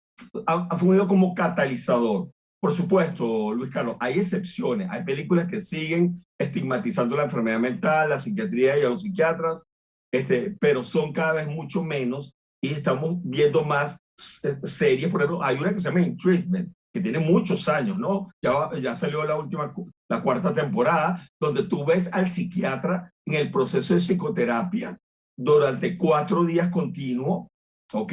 ha, 0.46 0.66
ha 0.68 0.76
funcionado 0.76 1.06
como 1.06 1.32
catalizador. 1.32 2.30
Por 2.60 2.72
supuesto, 2.72 3.54
Luis 3.54 3.70
Carlos, 3.70 3.96
hay 4.00 4.14
excepciones. 4.14 4.88
Hay 4.90 5.04
películas 5.04 5.46
que 5.46 5.60
siguen 5.60 6.24
estigmatizando 6.38 7.16
la 7.16 7.24
enfermedad 7.24 7.60
mental, 7.60 8.10
la 8.10 8.18
psiquiatría 8.18 8.78
y 8.78 8.82
a 8.82 8.88
los 8.88 9.02
psiquiatras, 9.02 9.62
este, 10.12 10.56
pero 10.58 10.82
son 10.82 11.12
cada 11.12 11.34
vez 11.34 11.46
mucho 11.46 11.84
menos 11.84 12.36
y 12.60 12.70
estamos 12.70 13.18
viendo 13.22 13.64
más 13.64 14.00
series. 14.20 15.10
Por 15.10 15.22
ejemplo, 15.22 15.42
hay 15.42 15.56
una 15.56 15.72
que 15.72 15.80
se 15.80 15.88
llama 15.88 16.02
In 16.02 16.16
Treatment, 16.16 16.72
que 16.92 17.00
tiene 17.00 17.18
muchos 17.18 17.68
años, 17.68 17.98
¿no? 17.98 18.30
Ya, 18.42 18.70
ya 18.80 18.94
salió 18.94 19.24
la 19.24 19.36
última, 19.36 19.72
la 20.08 20.22
cuarta 20.22 20.52
temporada, 20.52 21.26
donde 21.40 21.64
tú 21.64 21.84
ves 21.84 22.12
al 22.12 22.28
psiquiatra 22.28 23.12
en 23.26 23.34
el 23.34 23.50
proceso 23.50 23.94
de 23.94 24.00
psicoterapia 24.00 24.98
durante 25.36 25.96
cuatro 25.96 26.44
días 26.44 26.68
continuos, 26.68 27.46
¿ok? 27.92 28.12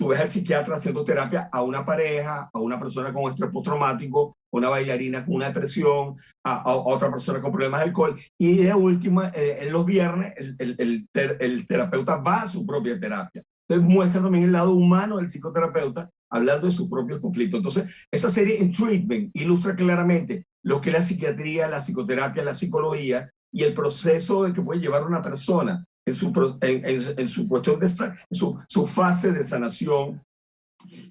tú 0.00 0.08
ves 0.08 0.20
al 0.20 0.30
psiquiatra 0.30 0.76
haciendo 0.76 1.04
terapia 1.04 1.50
a 1.52 1.62
una 1.62 1.84
pareja, 1.84 2.48
a 2.50 2.58
una 2.58 2.80
persona 2.80 3.12
con 3.12 3.30
estrés 3.30 3.50
postraumático, 3.50 4.34
a 4.50 4.56
una 4.56 4.70
bailarina 4.70 5.26
con 5.26 5.34
una 5.34 5.48
depresión, 5.48 6.16
a, 6.42 6.74
otra 6.74 7.10
persona 7.10 7.42
con 7.42 7.52
problemas 7.52 7.80
de 7.80 7.86
alcohol. 7.88 8.18
Y 8.38 8.62
de 8.62 8.72
última, 8.72 9.28
eh, 9.34 9.58
en 9.60 9.70
los 9.70 9.84
viernes, 9.84 10.32
el, 10.38 11.06
el, 11.38 11.66
terapeuta 11.66 12.16
va 12.16 12.42
a 12.42 12.46
su 12.46 12.64
propia 12.64 12.98
terapia. 12.98 13.42
Entonces 13.70 13.94
muestra 13.94 14.20
también 14.20 14.44
el 14.44 14.52
lado 14.52 14.72
humano 14.72 15.18
del 15.18 15.28
psicoterapeuta 15.28 16.10
hablando 16.28 16.66
de 16.66 16.72
sus 16.72 16.88
propios 16.88 17.20
conflictos. 17.20 17.58
Entonces, 17.58 17.94
esa 18.10 18.28
serie 18.28 18.60
en 18.60 18.72
Treatment 18.72 19.30
ilustra 19.32 19.76
claramente 19.76 20.46
lo 20.64 20.80
que 20.80 20.90
es 20.90 20.94
la 20.94 21.02
psiquiatría, 21.02 21.68
la 21.68 21.80
psicoterapia, 21.80 22.42
la 22.42 22.54
psicología 22.54 23.30
y 23.52 23.62
el 23.62 23.72
proceso 23.72 24.42
de 24.42 24.52
que 24.52 24.60
puede 24.60 24.80
llevar 24.80 25.06
una 25.06 25.22
persona 25.22 25.84
en 26.04 26.14
su, 26.14 26.58
en, 26.60 27.26
su 27.28 27.48
cuestión 27.48 27.78
de 27.78 27.88
su, 28.32 28.58
su 28.66 28.86
fase 28.88 29.30
de 29.30 29.44
sanación 29.44 30.20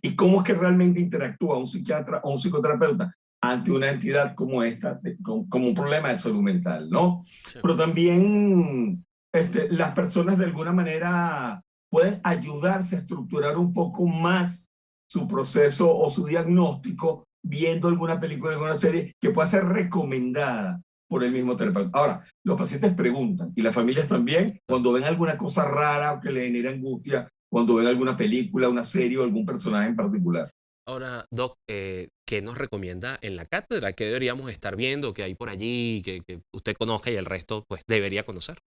y 0.01 0.15
cómo 0.15 0.39
es 0.39 0.43
que 0.43 0.53
realmente 0.53 0.99
interactúa 0.99 1.57
un 1.57 1.67
psiquiatra 1.67 2.19
o 2.23 2.31
un 2.31 2.39
psicoterapeuta 2.39 3.13
ante 3.41 3.71
una 3.71 3.89
entidad 3.89 4.35
como 4.35 4.63
esta, 4.63 4.99
como 5.23 5.67
un 5.67 5.73
problema 5.73 6.09
de 6.09 6.19
salud 6.19 6.41
mental, 6.41 6.89
¿no? 6.89 7.23
Pero 7.61 7.77
también 7.77 9.05
este, 9.31 9.69
las 9.69 9.93
personas 9.93 10.37
de 10.37 10.43
alguna 10.43 10.73
manera 10.73 11.63
pueden 11.89 12.21
ayudarse 12.23 12.95
a 12.95 12.99
estructurar 12.99 13.57
un 13.57 13.73
poco 13.73 14.05
más 14.05 14.69
su 15.09 15.27
proceso 15.27 15.95
o 15.95 16.09
su 16.09 16.25
diagnóstico 16.25 17.23
viendo 17.43 17.87
alguna 17.87 18.19
película, 18.19 18.53
alguna 18.53 18.75
serie 18.75 19.15
que 19.19 19.31
pueda 19.31 19.47
ser 19.47 19.65
recomendada 19.65 20.81
por 21.07 21.23
el 21.23 21.31
mismo 21.31 21.55
terapeuta. 21.55 21.97
Ahora, 21.97 22.25
los 22.43 22.57
pacientes 22.57 22.93
preguntan 22.93 23.51
y 23.55 23.61
las 23.61 23.73
familias 23.73 24.07
también, 24.07 24.59
cuando 24.67 24.91
ven 24.91 25.05
alguna 25.05 25.37
cosa 25.37 25.65
rara 25.65 26.13
o 26.13 26.21
que 26.21 26.31
le 26.31 26.45
genera 26.45 26.69
angustia, 26.69 27.27
cuando 27.51 27.75
ven 27.75 27.87
alguna 27.87 28.15
película, 28.15 28.69
una 28.69 28.83
serie 28.83 29.17
o 29.17 29.23
algún 29.23 29.45
personaje 29.45 29.89
en 29.89 29.95
particular. 29.95 30.51
Ahora, 30.87 31.25
Doc, 31.31 31.57
eh, 31.67 32.09
¿qué 32.27 32.41
nos 32.41 32.57
recomienda 32.57 33.17
en 33.21 33.35
la 33.35 33.45
cátedra? 33.45 33.93
¿Qué 33.93 34.05
deberíamos 34.05 34.51
estar 34.51 34.75
viendo? 34.75 35.13
¿Qué 35.13 35.23
hay 35.23 35.35
por 35.35 35.49
allí? 35.49 36.01
Que, 36.03 36.21
que 36.21 36.41
usted 36.53 36.75
conozca 36.75 37.11
y 37.11 37.15
el 37.15 37.25
resto 37.25 37.63
pues 37.67 37.81
debería 37.87 38.23
conocer. 38.23 38.59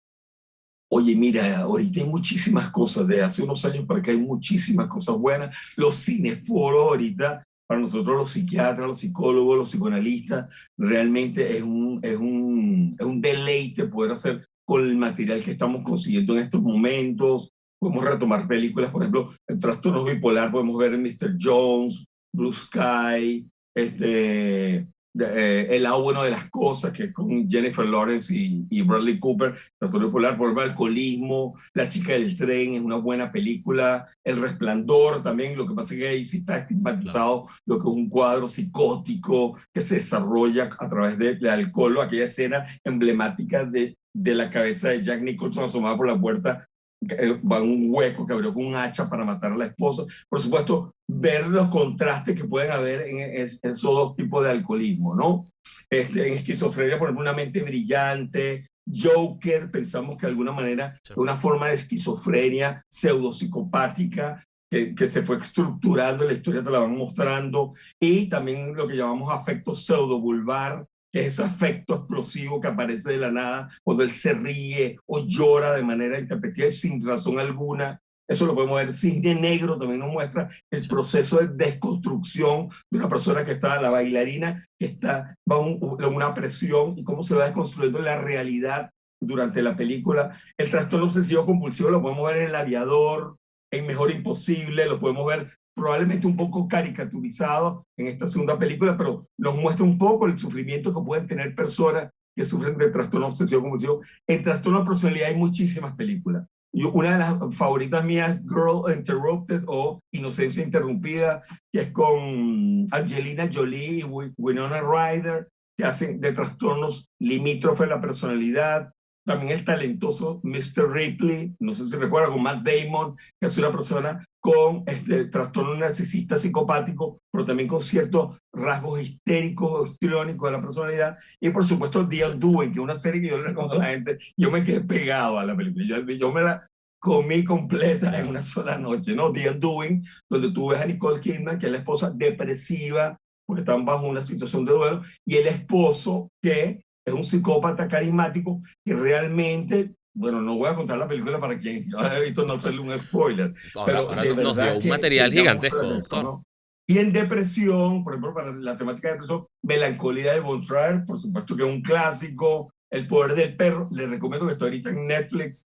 Oye, 0.95 1.17
mira, 1.17 1.61
ahorita 1.61 2.01
hay 2.01 2.07
muchísimas 2.07 2.71
cosas, 2.71 3.07
de 3.07 3.23
hace 3.23 3.43
unos 3.43 3.65
años 3.65 3.87
para 3.87 4.03
que 4.03 4.11
hay 4.11 4.19
muchísimas 4.19 4.89
cosas 4.89 5.17
buenas. 5.17 5.57
Los 5.75 5.97
cineforos 5.97 6.87
ahorita 6.87 7.43
para 7.67 7.81
nosotros 7.81 8.15
los 8.15 8.31
psiquiatras, 8.31 8.87
los 8.87 8.99
psicólogos, 8.99 9.57
los 9.57 9.71
psicoanalistas, 9.71 10.51
realmente 10.77 11.57
es 11.57 11.63
un, 11.63 11.99
es 12.03 12.17
un, 12.17 12.95
es 13.01 13.07
un 13.07 13.23
deleite 13.23 13.87
poder 13.87 14.13
hacer 14.13 14.47
con 14.67 14.83
el 14.83 14.95
material 14.95 15.43
que 15.43 15.53
estamos 15.53 15.83
consiguiendo 15.83 16.37
en 16.37 16.43
estos 16.43 16.61
momentos. 16.61 17.55
Podemos 17.81 18.05
retomar 18.05 18.47
películas, 18.47 18.91
por 18.91 19.01
ejemplo, 19.01 19.33
el 19.47 19.59
trastorno 19.59 20.05
bipolar, 20.05 20.53
podemos 20.53 20.77
ver 20.77 20.99
Mr. 20.99 21.39
Jones, 21.41 22.05
Blue 22.35 22.53
Sky, 22.53 23.49
este, 23.75 24.87
eh, 25.19 25.66
el 25.71 25.83
lado 25.83 26.02
bueno 26.02 26.23
de 26.23 26.31
las 26.31 26.49
cosas, 26.49 26.92
que 26.92 27.04
es 27.04 27.12
con 27.12 27.49
Jennifer 27.49 27.85
Lawrence 27.85 28.35
y, 28.35 28.83
Bradley 28.83 29.19
Cooper, 29.19 29.54
Trastorno 29.78 30.07
Bipolar, 30.07 30.38
por 30.38 30.50
el 30.50 30.59
alcoholismo, 30.59 31.59
La 31.75 31.87
chica 31.87 32.12
del 32.12 32.37
tren 32.37 32.75
es 32.75 32.81
una 32.81 32.97
buena 32.97 33.31
película, 33.31 34.07
El 34.25 34.40
resplandor 34.40 35.23
también, 35.23 35.57
lo 35.57 35.66
que 35.66 35.75
pasa 35.75 35.95
es 35.95 36.00
que 36.00 36.09
ahí 36.09 36.25
sí 36.25 36.38
está 36.38 36.59
estigmatizado 36.59 37.47
lo 37.66 37.78
que 37.78 37.88
es 37.88 37.95
un 37.95 38.09
cuadro 38.09 38.49
psicótico 38.49 39.59
que 39.73 39.81
se 39.81 39.97
desarrolla 39.97 40.71
a 40.78 40.88
través 40.88 41.19
del 41.19 41.38
de 41.38 41.50
alcohol, 41.50 42.00
aquella 42.00 42.25
escena 42.25 42.66
emblemática 42.85 43.64
de, 43.64 43.97
de 44.14 44.35
la 44.35 44.50
cabeza 44.50 44.88
de 44.88 45.02
Jack 45.02 45.21
Nicholson 45.23 45.64
asomada 45.64 45.97
por 45.97 46.07
la 46.07 46.21
puerta 46.21 46.69
va 47.11 47.59
en 47.59 47.65
un 47.65 47.87
hueco 47.89 48.27
que 48.27 48.33
abrió 48.33 48.53
con 48.53 48.67
un 48.67 48.75
hacha 48.75 49.09
para 49.09 49.25
matar 49.25 49.53
a 49.53 49.57
la 49.57 49.67
esposa. 49.67 50.05
Por 50.29 50.41
supuesto, 50.41 50.95
ver 51.09 51.47
los 51.47 51.69
contrastes 51.69 52.41
que 52.41 52.47
pueden 52.47 52.71
haber 52.71 53.03
en, 53.03 53.41
esos 53.41 53.83
dos 53.83 54.17
tipos 54.17 54.45
de 54.45 54.51
alcoholismo, 54.51 55.15
¿no? 55.15 55.51
Este, 55.91 56.29
en 56.29 56.35
esquizofrenia, 56.35 56.99
por 56.99 57.09
ejemplo, 57.09 57.23
una 57.23 57.33
mente 57.33 57.63
brillante, 57.63 58.69
Joker, 58.87 59.71
pensamos 59.71 60.17
que 60.17 60.27
de 60.27 60.33
alguna 60.33 60.53
manera 60.53 60.99
es 61.05 61.17
una 61.17 61.37
forma 61.37 61.69
de 61.69 61.75
esquizofrenia 61.75 62.85
pseudopsicopática 62.89 64.45
que, 64.69 64.95
que, 64.95 65.07
se 65.07 65.23
fue 65.23 65.37
estructurando, 65.37 66.25
la 66.25 66.33
historia 66.33 66.63
te 66.63 66.71
la 66.71 66.81
van 66.81 66.97
mostrando, 66.97 67.75
y 68.01 68.29
también 68.29 68.75
lo 68.75 68.89
que 68.89 68.97
llamamos 68.97 69.31
afecto 69.31 69.75
pseudovulvar, 69.75 70.87
es 71.12 71.35
ese 71.35 71.45
afecto 71.45 71.95
explosivo 71.97 72.61
que 72.61 72.69
aparece 72.69 73.12
de 73.12 73.19
la 73.19 73.31
nada 73.31 73.69
cuando 73.83 74.02
él 74.02 74.12
se 74.12 74.33
ríe 74.33 74.99
o 75.07 75.26
llora 75.26 75.75
de 75.75 75.83
manera 75.83 76.19
interpretativa 76.19 76.69
y 76.69 76.73
sin 76.73 77.07
razón 77.07 77.38
alguna. 77.38 78.00
Eso 78.28 78.47
lo 78.47 78.54
podemos 78.54 78.76
ver. 78.76 78.95
Cine 78.95 79.35
Negro 79.35 79.78
también 79.78 80.00
nos 80.00 80.12
muestra 80.12 80.49
el 80.71 80.88
proceso 80.88 81.38
de 81.38 81.48
desconstrucción 81.48 82.68
de 82.90 82.98
una 82.98 83.09
persona 83.09 83.44
que 83.44 83.53
está, 83.53 83.81
la 83.81 83.90
bailarina, 83.90 84.66
que 84.79 84.87
está 84.87 85.37
bajo 85.46 85.64
una 85.64 86.33
presión 86.33 86.96
y 86.96 87.05
cómo 87.05 87.22
se 87.22 87.35
va 87.35 87.44
desconstruyendo 87.44 87.98
la 87.98 88.18
realidad 88.18 88.90
durante 89.20 89.61
la 89.61 89.77
película. 89.77 90.38
El 90.57 90.70
trastorno 90.70 91.07
obsesivo 91.07 91.44
compulsivo 91.44 91.90
lo 91.90 92.01
podemos 92.01 92.27
ver 92.27 92.42
en 92.42 92.48
El 92.48 92.55
Aviador, 92.55 93.37
en 93.70 93.87
Mejor 93.87 94.11
Imposible, 94.11 94.87
lo 94.87 95.01
podemos 95.01 95.27
ver 95.27 95.48
probablemente 95.75 96.27
un 96.27 96.37
poco 96.37 96.69
caricaturizado 96.69 97.87
en 97.97 98.09
esta 98.09 98.27
segunda 98.27 98.59
película, 98.59 98.97
pero 98.97 99.27
nos 99.39 99.57
muestra 99.57 99.85
un 99.85 99.99
poco 99.99 100.27
el 100.27 100.39
sufrimiento 100.39 100.95
que 100.95 101.05
pueden 101.05 101.27
tener 101.27 101.55
personas 101.55 102.11
que 102.35 102.45
sufren 102.45 102.77
de 102.79 102.91
trastorno 102.91 103.29
obsesivo 103.29 103.63
compulsivo. 103.63 104.01
En 104.27 104.43
trastorno 104.43 104.81
de 104.81 104.87
personalidad 104.87 105.29
hay 105.29 105.37
muchísimas 105.37 105.95
películas. 105.95 106.47
Yo, 106.75 106.91
una 106.93 107.13
de 107.13 107.19
las 107.19 107.55
favoritas 107.55 108.03
mías 108.05 108.39
es 108.39 108.49
Girl 108.49 108.97
Interrupted 108.97 109.63
o 109.67 110.01
Inocencia 110.11 110.65
Interrumpida, 110.65 111.43
que 111.71 111.81
es 111.83 111.93
con 111.93 112.87
Angelina 112.91 113.49
Jolie 113.53 113.99
y 113.99 114.05
Winona 114.05 114.81
Ryder, 114.81 115.49
que 115.77 115.85
hacen 115.85 116.21
de 116.21 116.33
trastornos 116.33 117.11
limítrofes 117.21 117.89
la 117.89 118.01
personalidad. 118.01 118.91
También 119.27 119.53
el 119.53 119.65
talentoso 119.65 120.41
Mr. 120.43 120.91
Ripley, 120.91 121.55
no 121.61 121.75
sé 121.75 121.89
si 121.89 121.97
recuerda, 121.97 122.31
con 122.31 122.43
Matt 122.43 122.67
Damon, 122.67 123.17
que 123.39 123.47
es 123.47 123.59
una 123.59 123.71
persona 123.71 124.25
con 124.42 124.83
este 124.87 125.26
trastorno 125.26 125.76
narcisista 125.76 126.37
psicopático, 126.37 127.20
pero 127.31 127.46
también 127.46 127.68
con 127.68 127.81
ciertos 127.81 128.37
rasgos 128.52 129.00
histéricos, 129.00 129.90
histriónicos 129.90 130.50
de 130.50 130.57
la 130.57 130.61
personalidad. 130.61 131.18
Y 131.40 131.50
por 131.50 131.64
supuesto, 131.64 132.09
The 132.09 132.26
Undoing, 132.26 132.72
que 132.72 132.81
es 132.81 132.83
una 132.83 132.96
serie 132.96 133.20
que 133.20 133.28
yo 133.28 133.37
le 133.37 133.44
recomiendo 133.44 133.76
a 133.76 133.78
la 133.78 133.92
gente. 133.92 134.18
Yo 134.37 134.50
me 134.50 134.64
quedé 134.64 134.81
pegado 134.81 135.38
a 135.38 135.46
la 135.46 135.57
película. 135.57 135.87
Yo, 135.87 136.00
yo 136.00 136.33
me 136.33 136.42
la 136.42 136.66
comí 137.00 137.44
completa 137.44 138.18
en 138.18 138.26
una 138.26 138.42
sola 138.42 138.76
noche, 138.76 139.14
¿no? 139.14 139.33
The 139.33 139.50
Undoing, 139.50 140.05
donde 140.28 140.50
tú 140.50 140.70
ves 140.70 140.81
a 140.81 140.87
Nicole 140.87 141.20
Kidman, 141.20 141.61
que 141.61 141.66
es 141.66 141.72
la 141.72 141.78
esposa 141.78 142.11
depresiva, 142.11 143.16
porque 143.46 143.61
están 143.61 143.85
bajo 143.85 144.09
una 144.09 144.22
situación 144.22 144.64
de 144.64 144.72
duelo, 144.72 145.02
y 145.24 145.37
el 145.37 145.46
esposo 145.46 146.31
que 146.42 146.83
es 147.07 147.14
un 147.14 147.22
psicópata 147.22 147.87
carismático 147.87 148.61
que 148.85 148.94
realmente 148.94 149.94
bueno, 150.14 150.40
no 150.40 150.57
voy 150.57 150.68
a 150.68 150.75
contar 150.75 150.98
la 150.98 151.09
película 151.09 151.40
para 151.40 151.59
quien 151.59 151.85
haya 151.98 152.18
visto 152.20 152.44
no 152.44 152.55
hacerle 152.55 152.81
un 152.81 152.98
spoiler. 152.98 153.55
pero 153.87 154.09
de 154.11 154.35
nos 154.35 154.57
dio 154.57 154.79
un 154.79 154.88
material 154.88 155.33
gigantesco, 155.33 155.83
doctor. 155.83 156.40
Y 156.87 156.98
en 156.98 157.12
depresión, 157.12 158.03
por 158.05 158.12
ejemplo, 158.12 158.35
para 158.35 158.53
la 158.53 158.77
temática 158.77 159.09
de 159.09 159.14
depresión, 159.14 159.46
Melancolía 159.62 160.35
de 160.35 160.40
Von 160.40 160.62
por 161.07 161.20
supuesto 161.20 161.57
que 161.57 161.62
es 161.62 161.68
un 161.68 161.81
clásico. 161.81 162.72
El 162.90 163.07
poder 163.07 163.35
del 163.35 163.57
perro, 163.57 163.88
les 163.90 164.11
recomiendo 164.11 164.46
que 164.46 164.53
está 164.53 164.66
ahorita 164.66 164.90
en 164.90 165.07
Netflix, 165.07 165.66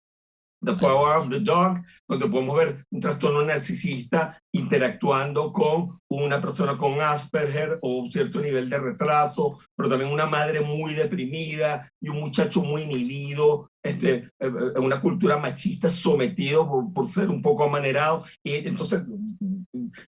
The 0.62 0.74
Power 0.74 1.18
of 1.18 1.30
the 1.30 1.40
Dog, 1.40 1.82
donde 2.08 2.28
podemos 2.28 2.58
ver 2.58 2.86
un 2.92 3.00
trastorno 3.00 3.44
narcisista 3.44 4.42
interactuando 4.52 5.54
con 5.54 6.00
una 6.10 6.42
persona 6.42 6.78
con 6.78 7.02
Asperger 7.02 7.80
o 7.82 8.00
un 8.00 8.12
cierto 8.12 8.42
nivel 8.42 8.70
de 8.70 8.78
retraso, 8.78 9.60
pero 9.76 9.90
también 9.90 10.12
una 10.12 10.26
madre 10.26 10.62
muy 10.62 10.94
deprimida 10.94 11.90
y 12.02 12.10
un 12.10 12.20
muchacho 12.20 12.62
muy 12.62 12.84
inhibido, 12.84 13.70
este, 13.84 14.14
eh, 14.14 14.30
eh, 14.40 14.50
en 14.76 14.84
una 14.84 15.00
cultura 15.00 15.38
machista 15.38 15.90
sometido 15.90 16.68
por, 16.68 16.94
por 16.94 17.08
ser 17.08 17.30
un 17.30 17.42
poco 17.42 17.64
amanerado. 17.64 18.26
Y 18.44 18.56
entonces, 18.68 19.06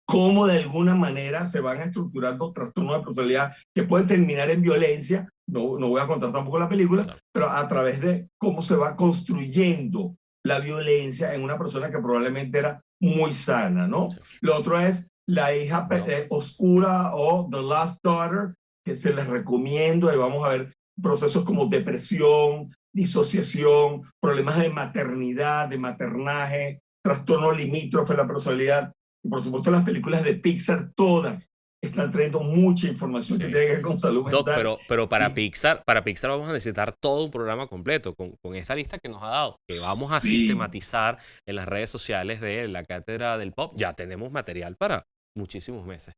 cómo 0.06 0.46
de 0.46 0.58
alguna 0.58 0.94
manera 0.94 1.44
se 1.44 1.60
van 1.60 1.80
estructurando 1.80 2.52
trastornos 2.52 2.96
de 2.96 3.04
personalidad 3.04 3.52
que 3.74 3.82
pueden 3.82 4.06
terminar 4.06 4.50
en 4.50 4.62
violencia. 4.62 5.28
No, 5.46 5.78
no 5.78 5.88
voy 5.88 6.00
a 6.00 6.06
contar 6.06 6.32
tampoco 6.32 6.58
la 6.58 6.68
película, 6.68 7.16
pero 7.32 7.50
a 7.50 7.66
través 7.68 8.00
de 8.00 8.28
cómo 8.38 8.62
se 8.62 8.76
va 8.76 8.96
construyendo 8.96 10.16
la 10.44 10.60
violencia 10.60 11.34
en 11.34 11.42
una 11.42 11.58
persona 11.58 11.90
que 11.90 11.98
probablemente 11.98 12.58
era 12.58 12.80
muy 13.00 13.32
sana, 13.32 13.86
¿no? 13.86 14.08
Lo 14.40 14.56
otro 14.56 14.78
es 14.80 15.08
la 15.26 15.54
hija 15.54 15.86
eh, 15.90 16.26
oscura 16.30 17.14
o 17.14 17.48
The 17.50 17.62
Last 17.62 18.02
Daughter, 18.02 18.54
que 18.84 18.96
se 18.96 19.12
les 19.12 19.26
recomiendo, 19.26 20.12
y 20.12 20.16
vamos 20.16 20.46
a 20.46 20.50
ver 20.50 20.74
procesos 21.00 21.44
como 21.44 21.66
depresión, 21.66 22.74
disociación, 22.92 24.02
problemas 24.20 24.58
de 24.58 24.70
maternidad, 24.70 25.68
de 25.68 25.78
maternaje, 25.78 26.80
trastorno 27.04 27.52
limítrofe 27.52 28.14
la 28.14 28.26
personalidad, 28.26 28.92
y 29.22 29.28
por 29.28 29.42
supuesto 29.42 29.70
las 29.70 29.84
películas 29.84 30.24
de 30.24 30.34
Pixar, 30.34 30.90
todas 30.94 31.50
están 31.82 32.10
trayendo 32.10 32.40
mucha 32.40 32.88
información 32.88 33.38
que 33.38 33.46
tiene 33.46 33.66
que 33.66 33.72
ver 33.74 33.82
con 33.82 33.96
salud 33.96 34.24
mental. 34.24 34.42
pero, 34.56 34.78
pero 34.88 35.08
para, 35.08 35.32
Pixar, 35.32 35.84
para 35.84 36.02
Pixar 36.02 36.30
vamos 36.30 36.48
a 36.48 36.52
necesitar 36.52 36.92
todo 36.92 37.24
un 37.24 37.30
programa 37.30 37.66
completo 37.66 38.14
con, 38.14 38.34
con 38.42 38.56
esta 38.56 38.74
lista 38.74 38.98
que 38.98 39.08
nos 39.08 39.22
ha 39.22 39.28
dado, 39.28 39.56
que 39.68 39.78
vamos 39.78 40.12
a 40.12 40.20
sistematizar 40.20 41.18
en 41.46 41.56
las 41.56 41.66
redes 41.66 41.90
sociales 41.90 42.40
de 42.40 42.66
la 42.68 42.84
Cátedra 42.84 43.38
del 43.38 43.52
Pop. 43.52 43.74
Ya 43.76 43.92
tenemos 43.92 44.32
material 44.32 44.76
para 44.76 45.04
muchísimos 45.36 45.86
meses. 45.86 46.14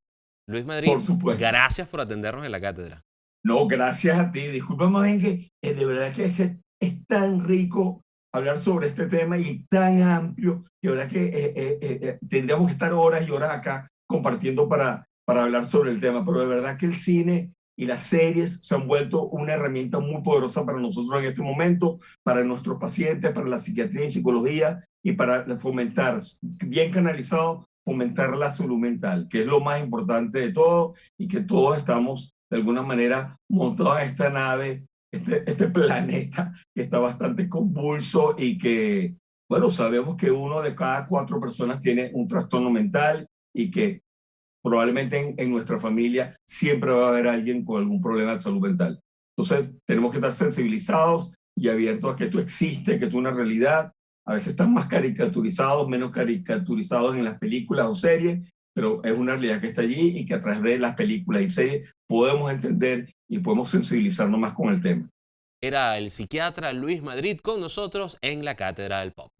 Luis 0.48 0.64
Madrid, 0.64 0.90
gracias 1.38 1.88
por 1.88 2.00
atendernos 2.00 2.44
en 2.44 2.52
la 2.52 2.60
cátedra. 2.60 3.02
No, 3.44 3.66
gracias 3.68 4.18
a 4.18 4.32
ti. 4.32 4.48
Disculpame 4.48 5.02
bien 5.02 5.20
que 5.20 5.50
eh, 5.62 5.74
de 5.74 5.86
verdad 5.86 6.12
que 6.12 6.24
es, 6.24 6.36
que 6.36 6.56
es 6.80 7.06
tan 7.06 7.46
rico 7.46 8.02
hablar 8.34 8.58
sobre 8.58 8.88
este 8.88 9.06
tema 9.06 9.38
y 9.38 9.64
tan 9.70 10.02
amplio 10.02 10.64
que 10.82 10.90
verdad 10.90 11.08
que 11.08 11.24
eh, 11.24 11.78
eh, 11.80 12.18
tendríamos 12.28 12.66
que 12.66 12.72
estar 12.72 12.92
horas 12.92 13.26
y 13.26 13.30
horas 13.30 13.50
acá 13.50 13.88
compartiendo 14.08 14.68
para, 14.68 15.06
para 15.30 15.44
hablar 15.44 15.64
sobre 15.64 15.92
el 15.92 16.00
tema, 16.00 16.24
pero 16.24 16.40
de 16.40 16.46
verdad 16.46 16.76
que 16.76 16.86
el 16.86 16.96
cine 16.96 17.52
y 17.78 17.86
las 17.86 18.02
series 18.02 18.58
se 18.62 18.74
han 18.74 18.88
vuelto 18.88 19.28
una 19.28 19.52
herramienta 19.52 20.00
muy 20.00 20.22
poderosa 20.22 20.66
para 20.66 20.80
nosotros 20.80 21.22
en 21.22 21.28
este 21.28 21.40
momento, 21.40 22.00
para 22.24 22.42
nuestros 22.42 22.80
pacientes, 22.80 23.30
para 23.30 23.46
la 23.46 23.60
psiquiatría 23.60 24.06
y 24.06 24.10
psicología 24.10 24.80
y 25.04 25.12
para 25.12 25.56
fomentar, 25.56 26.18
bien 26.42 26.90
canalizado, 26.90 27.68
fomentar 27.84 28.36
la 28.36 28.50
salud 28.50 28.76
mental, 28.76 29.28
que 29.30 29.42
es 29.42 29.46
lo 29.46 29.60
más 29.60 29.80
importante 29.80 30.40
de 30.40 30.52
todo 30.52 30.94
y 31.16 31.28
que 31.28 31.42
todos 31.42 31.78
estamos 31.78 32.34
de 32.50 32.56
alguna 32.56 32.82
manera 32.82 33.38
montados 33.48 34.00
en 34.00 34.08
esta 34.08 34.30
nave, 34.30 34.84
este, 35.12 35.48
este 35.48 35.68
planeta 35.68 36.52
que 36.74 36.82
está 36.82 36.98
bastante 36.98 37.48
convulso 37.48 38.34
y 38.36 38.58
que, 38.58 39.14
bueno, 39.48 39.68
sabemos 39.68 40.16
que 40.16 40.32
uno 40.32 40.60
de 40.60 40.74
cada 40.74 41.06
cuatro 41.06 41.38
personas 41.38 41.80
tiene 41.80 42.10
un 42.14 42.26
trastorno 42.26 42.68
mental 42.68 43.28
y 43.54 43.70
que 43.70 44.02
probablemente 44.62 45.34
en, 45.36 45.50
nuestra 45.50 45.78
familia 45.78 46.36
siempre 46.46 46.90
va 46.90 47.06
a 47.06 47.08
haber 47.10 47.28
alguien 47.28 47.64
con 47.64 47.80
algún 47.80 48.00
problema 48.00 48.34
de 48.34 48.40
salud 48.40 48.60
mental. 48.60 49.00
Entonces, 49.36 49.70
tenemos 49.86 50.10
que 50.10 50.18
estar 50.18 50.32
sensibilizados 50.32 51.34
y 51.56 51.68
abiertos 51.68 52.12
a 52.12 52.16
que 52.16 52.24
esto 52.24 52.40
existe, 52.40 52.98
que 52.98 53.06
es 53.06 53.14
una 53.14 53.30
realidad. 53.30 53.92
A 54.26 54.34
veces 54.34 54.48
están 54.48 54.72
más 54.72 54.86
caricaturizados, 54.86 55.88
menos 55.88 56.10
caricaturizados 56.10 57.16
en 57.16 57.24
las 57.24 57.38
películas 57.38 57.86
o 57.86 57.92
series, 57.92 58.46
pero 58.74 59.02
es 59.02 59.12
una 59.12 59.32
realidad 59.32 59.60
que 59.60 59.68
está 59.68 59.82
allí 59.82 60.18
y 60.18 60.26
que 60.26 60.34
a 60.34 60.42
través 60.42 60.62
de 60.62 60.78
las 60.78 60.94
películas 60.94 61.42
y 61.42 61.48
series 61.48 61.90
podemos 62.06 62.50
entender 62.50 63.12
y 63.28 63.38
podemos 63.38 63.70
sensibilizarnos 63.70 64.38
más 64.38 64.52
con 64.52 64.68
el 64.68 64.80
tema. 64.80 65.08
Era 65.62 65.98
el 65.98 66.10
psiquiatra 66.10 66.72
Luis 66.72 67.02
Madrid 67.02 67.38
con 67.42 67.60
nosotros 67.60 68.16
en 68.22 68.44
la 68.44 68.54
Cátedra 68.54 69.00
del 69.00 69.12
Pop. 69.12 69.30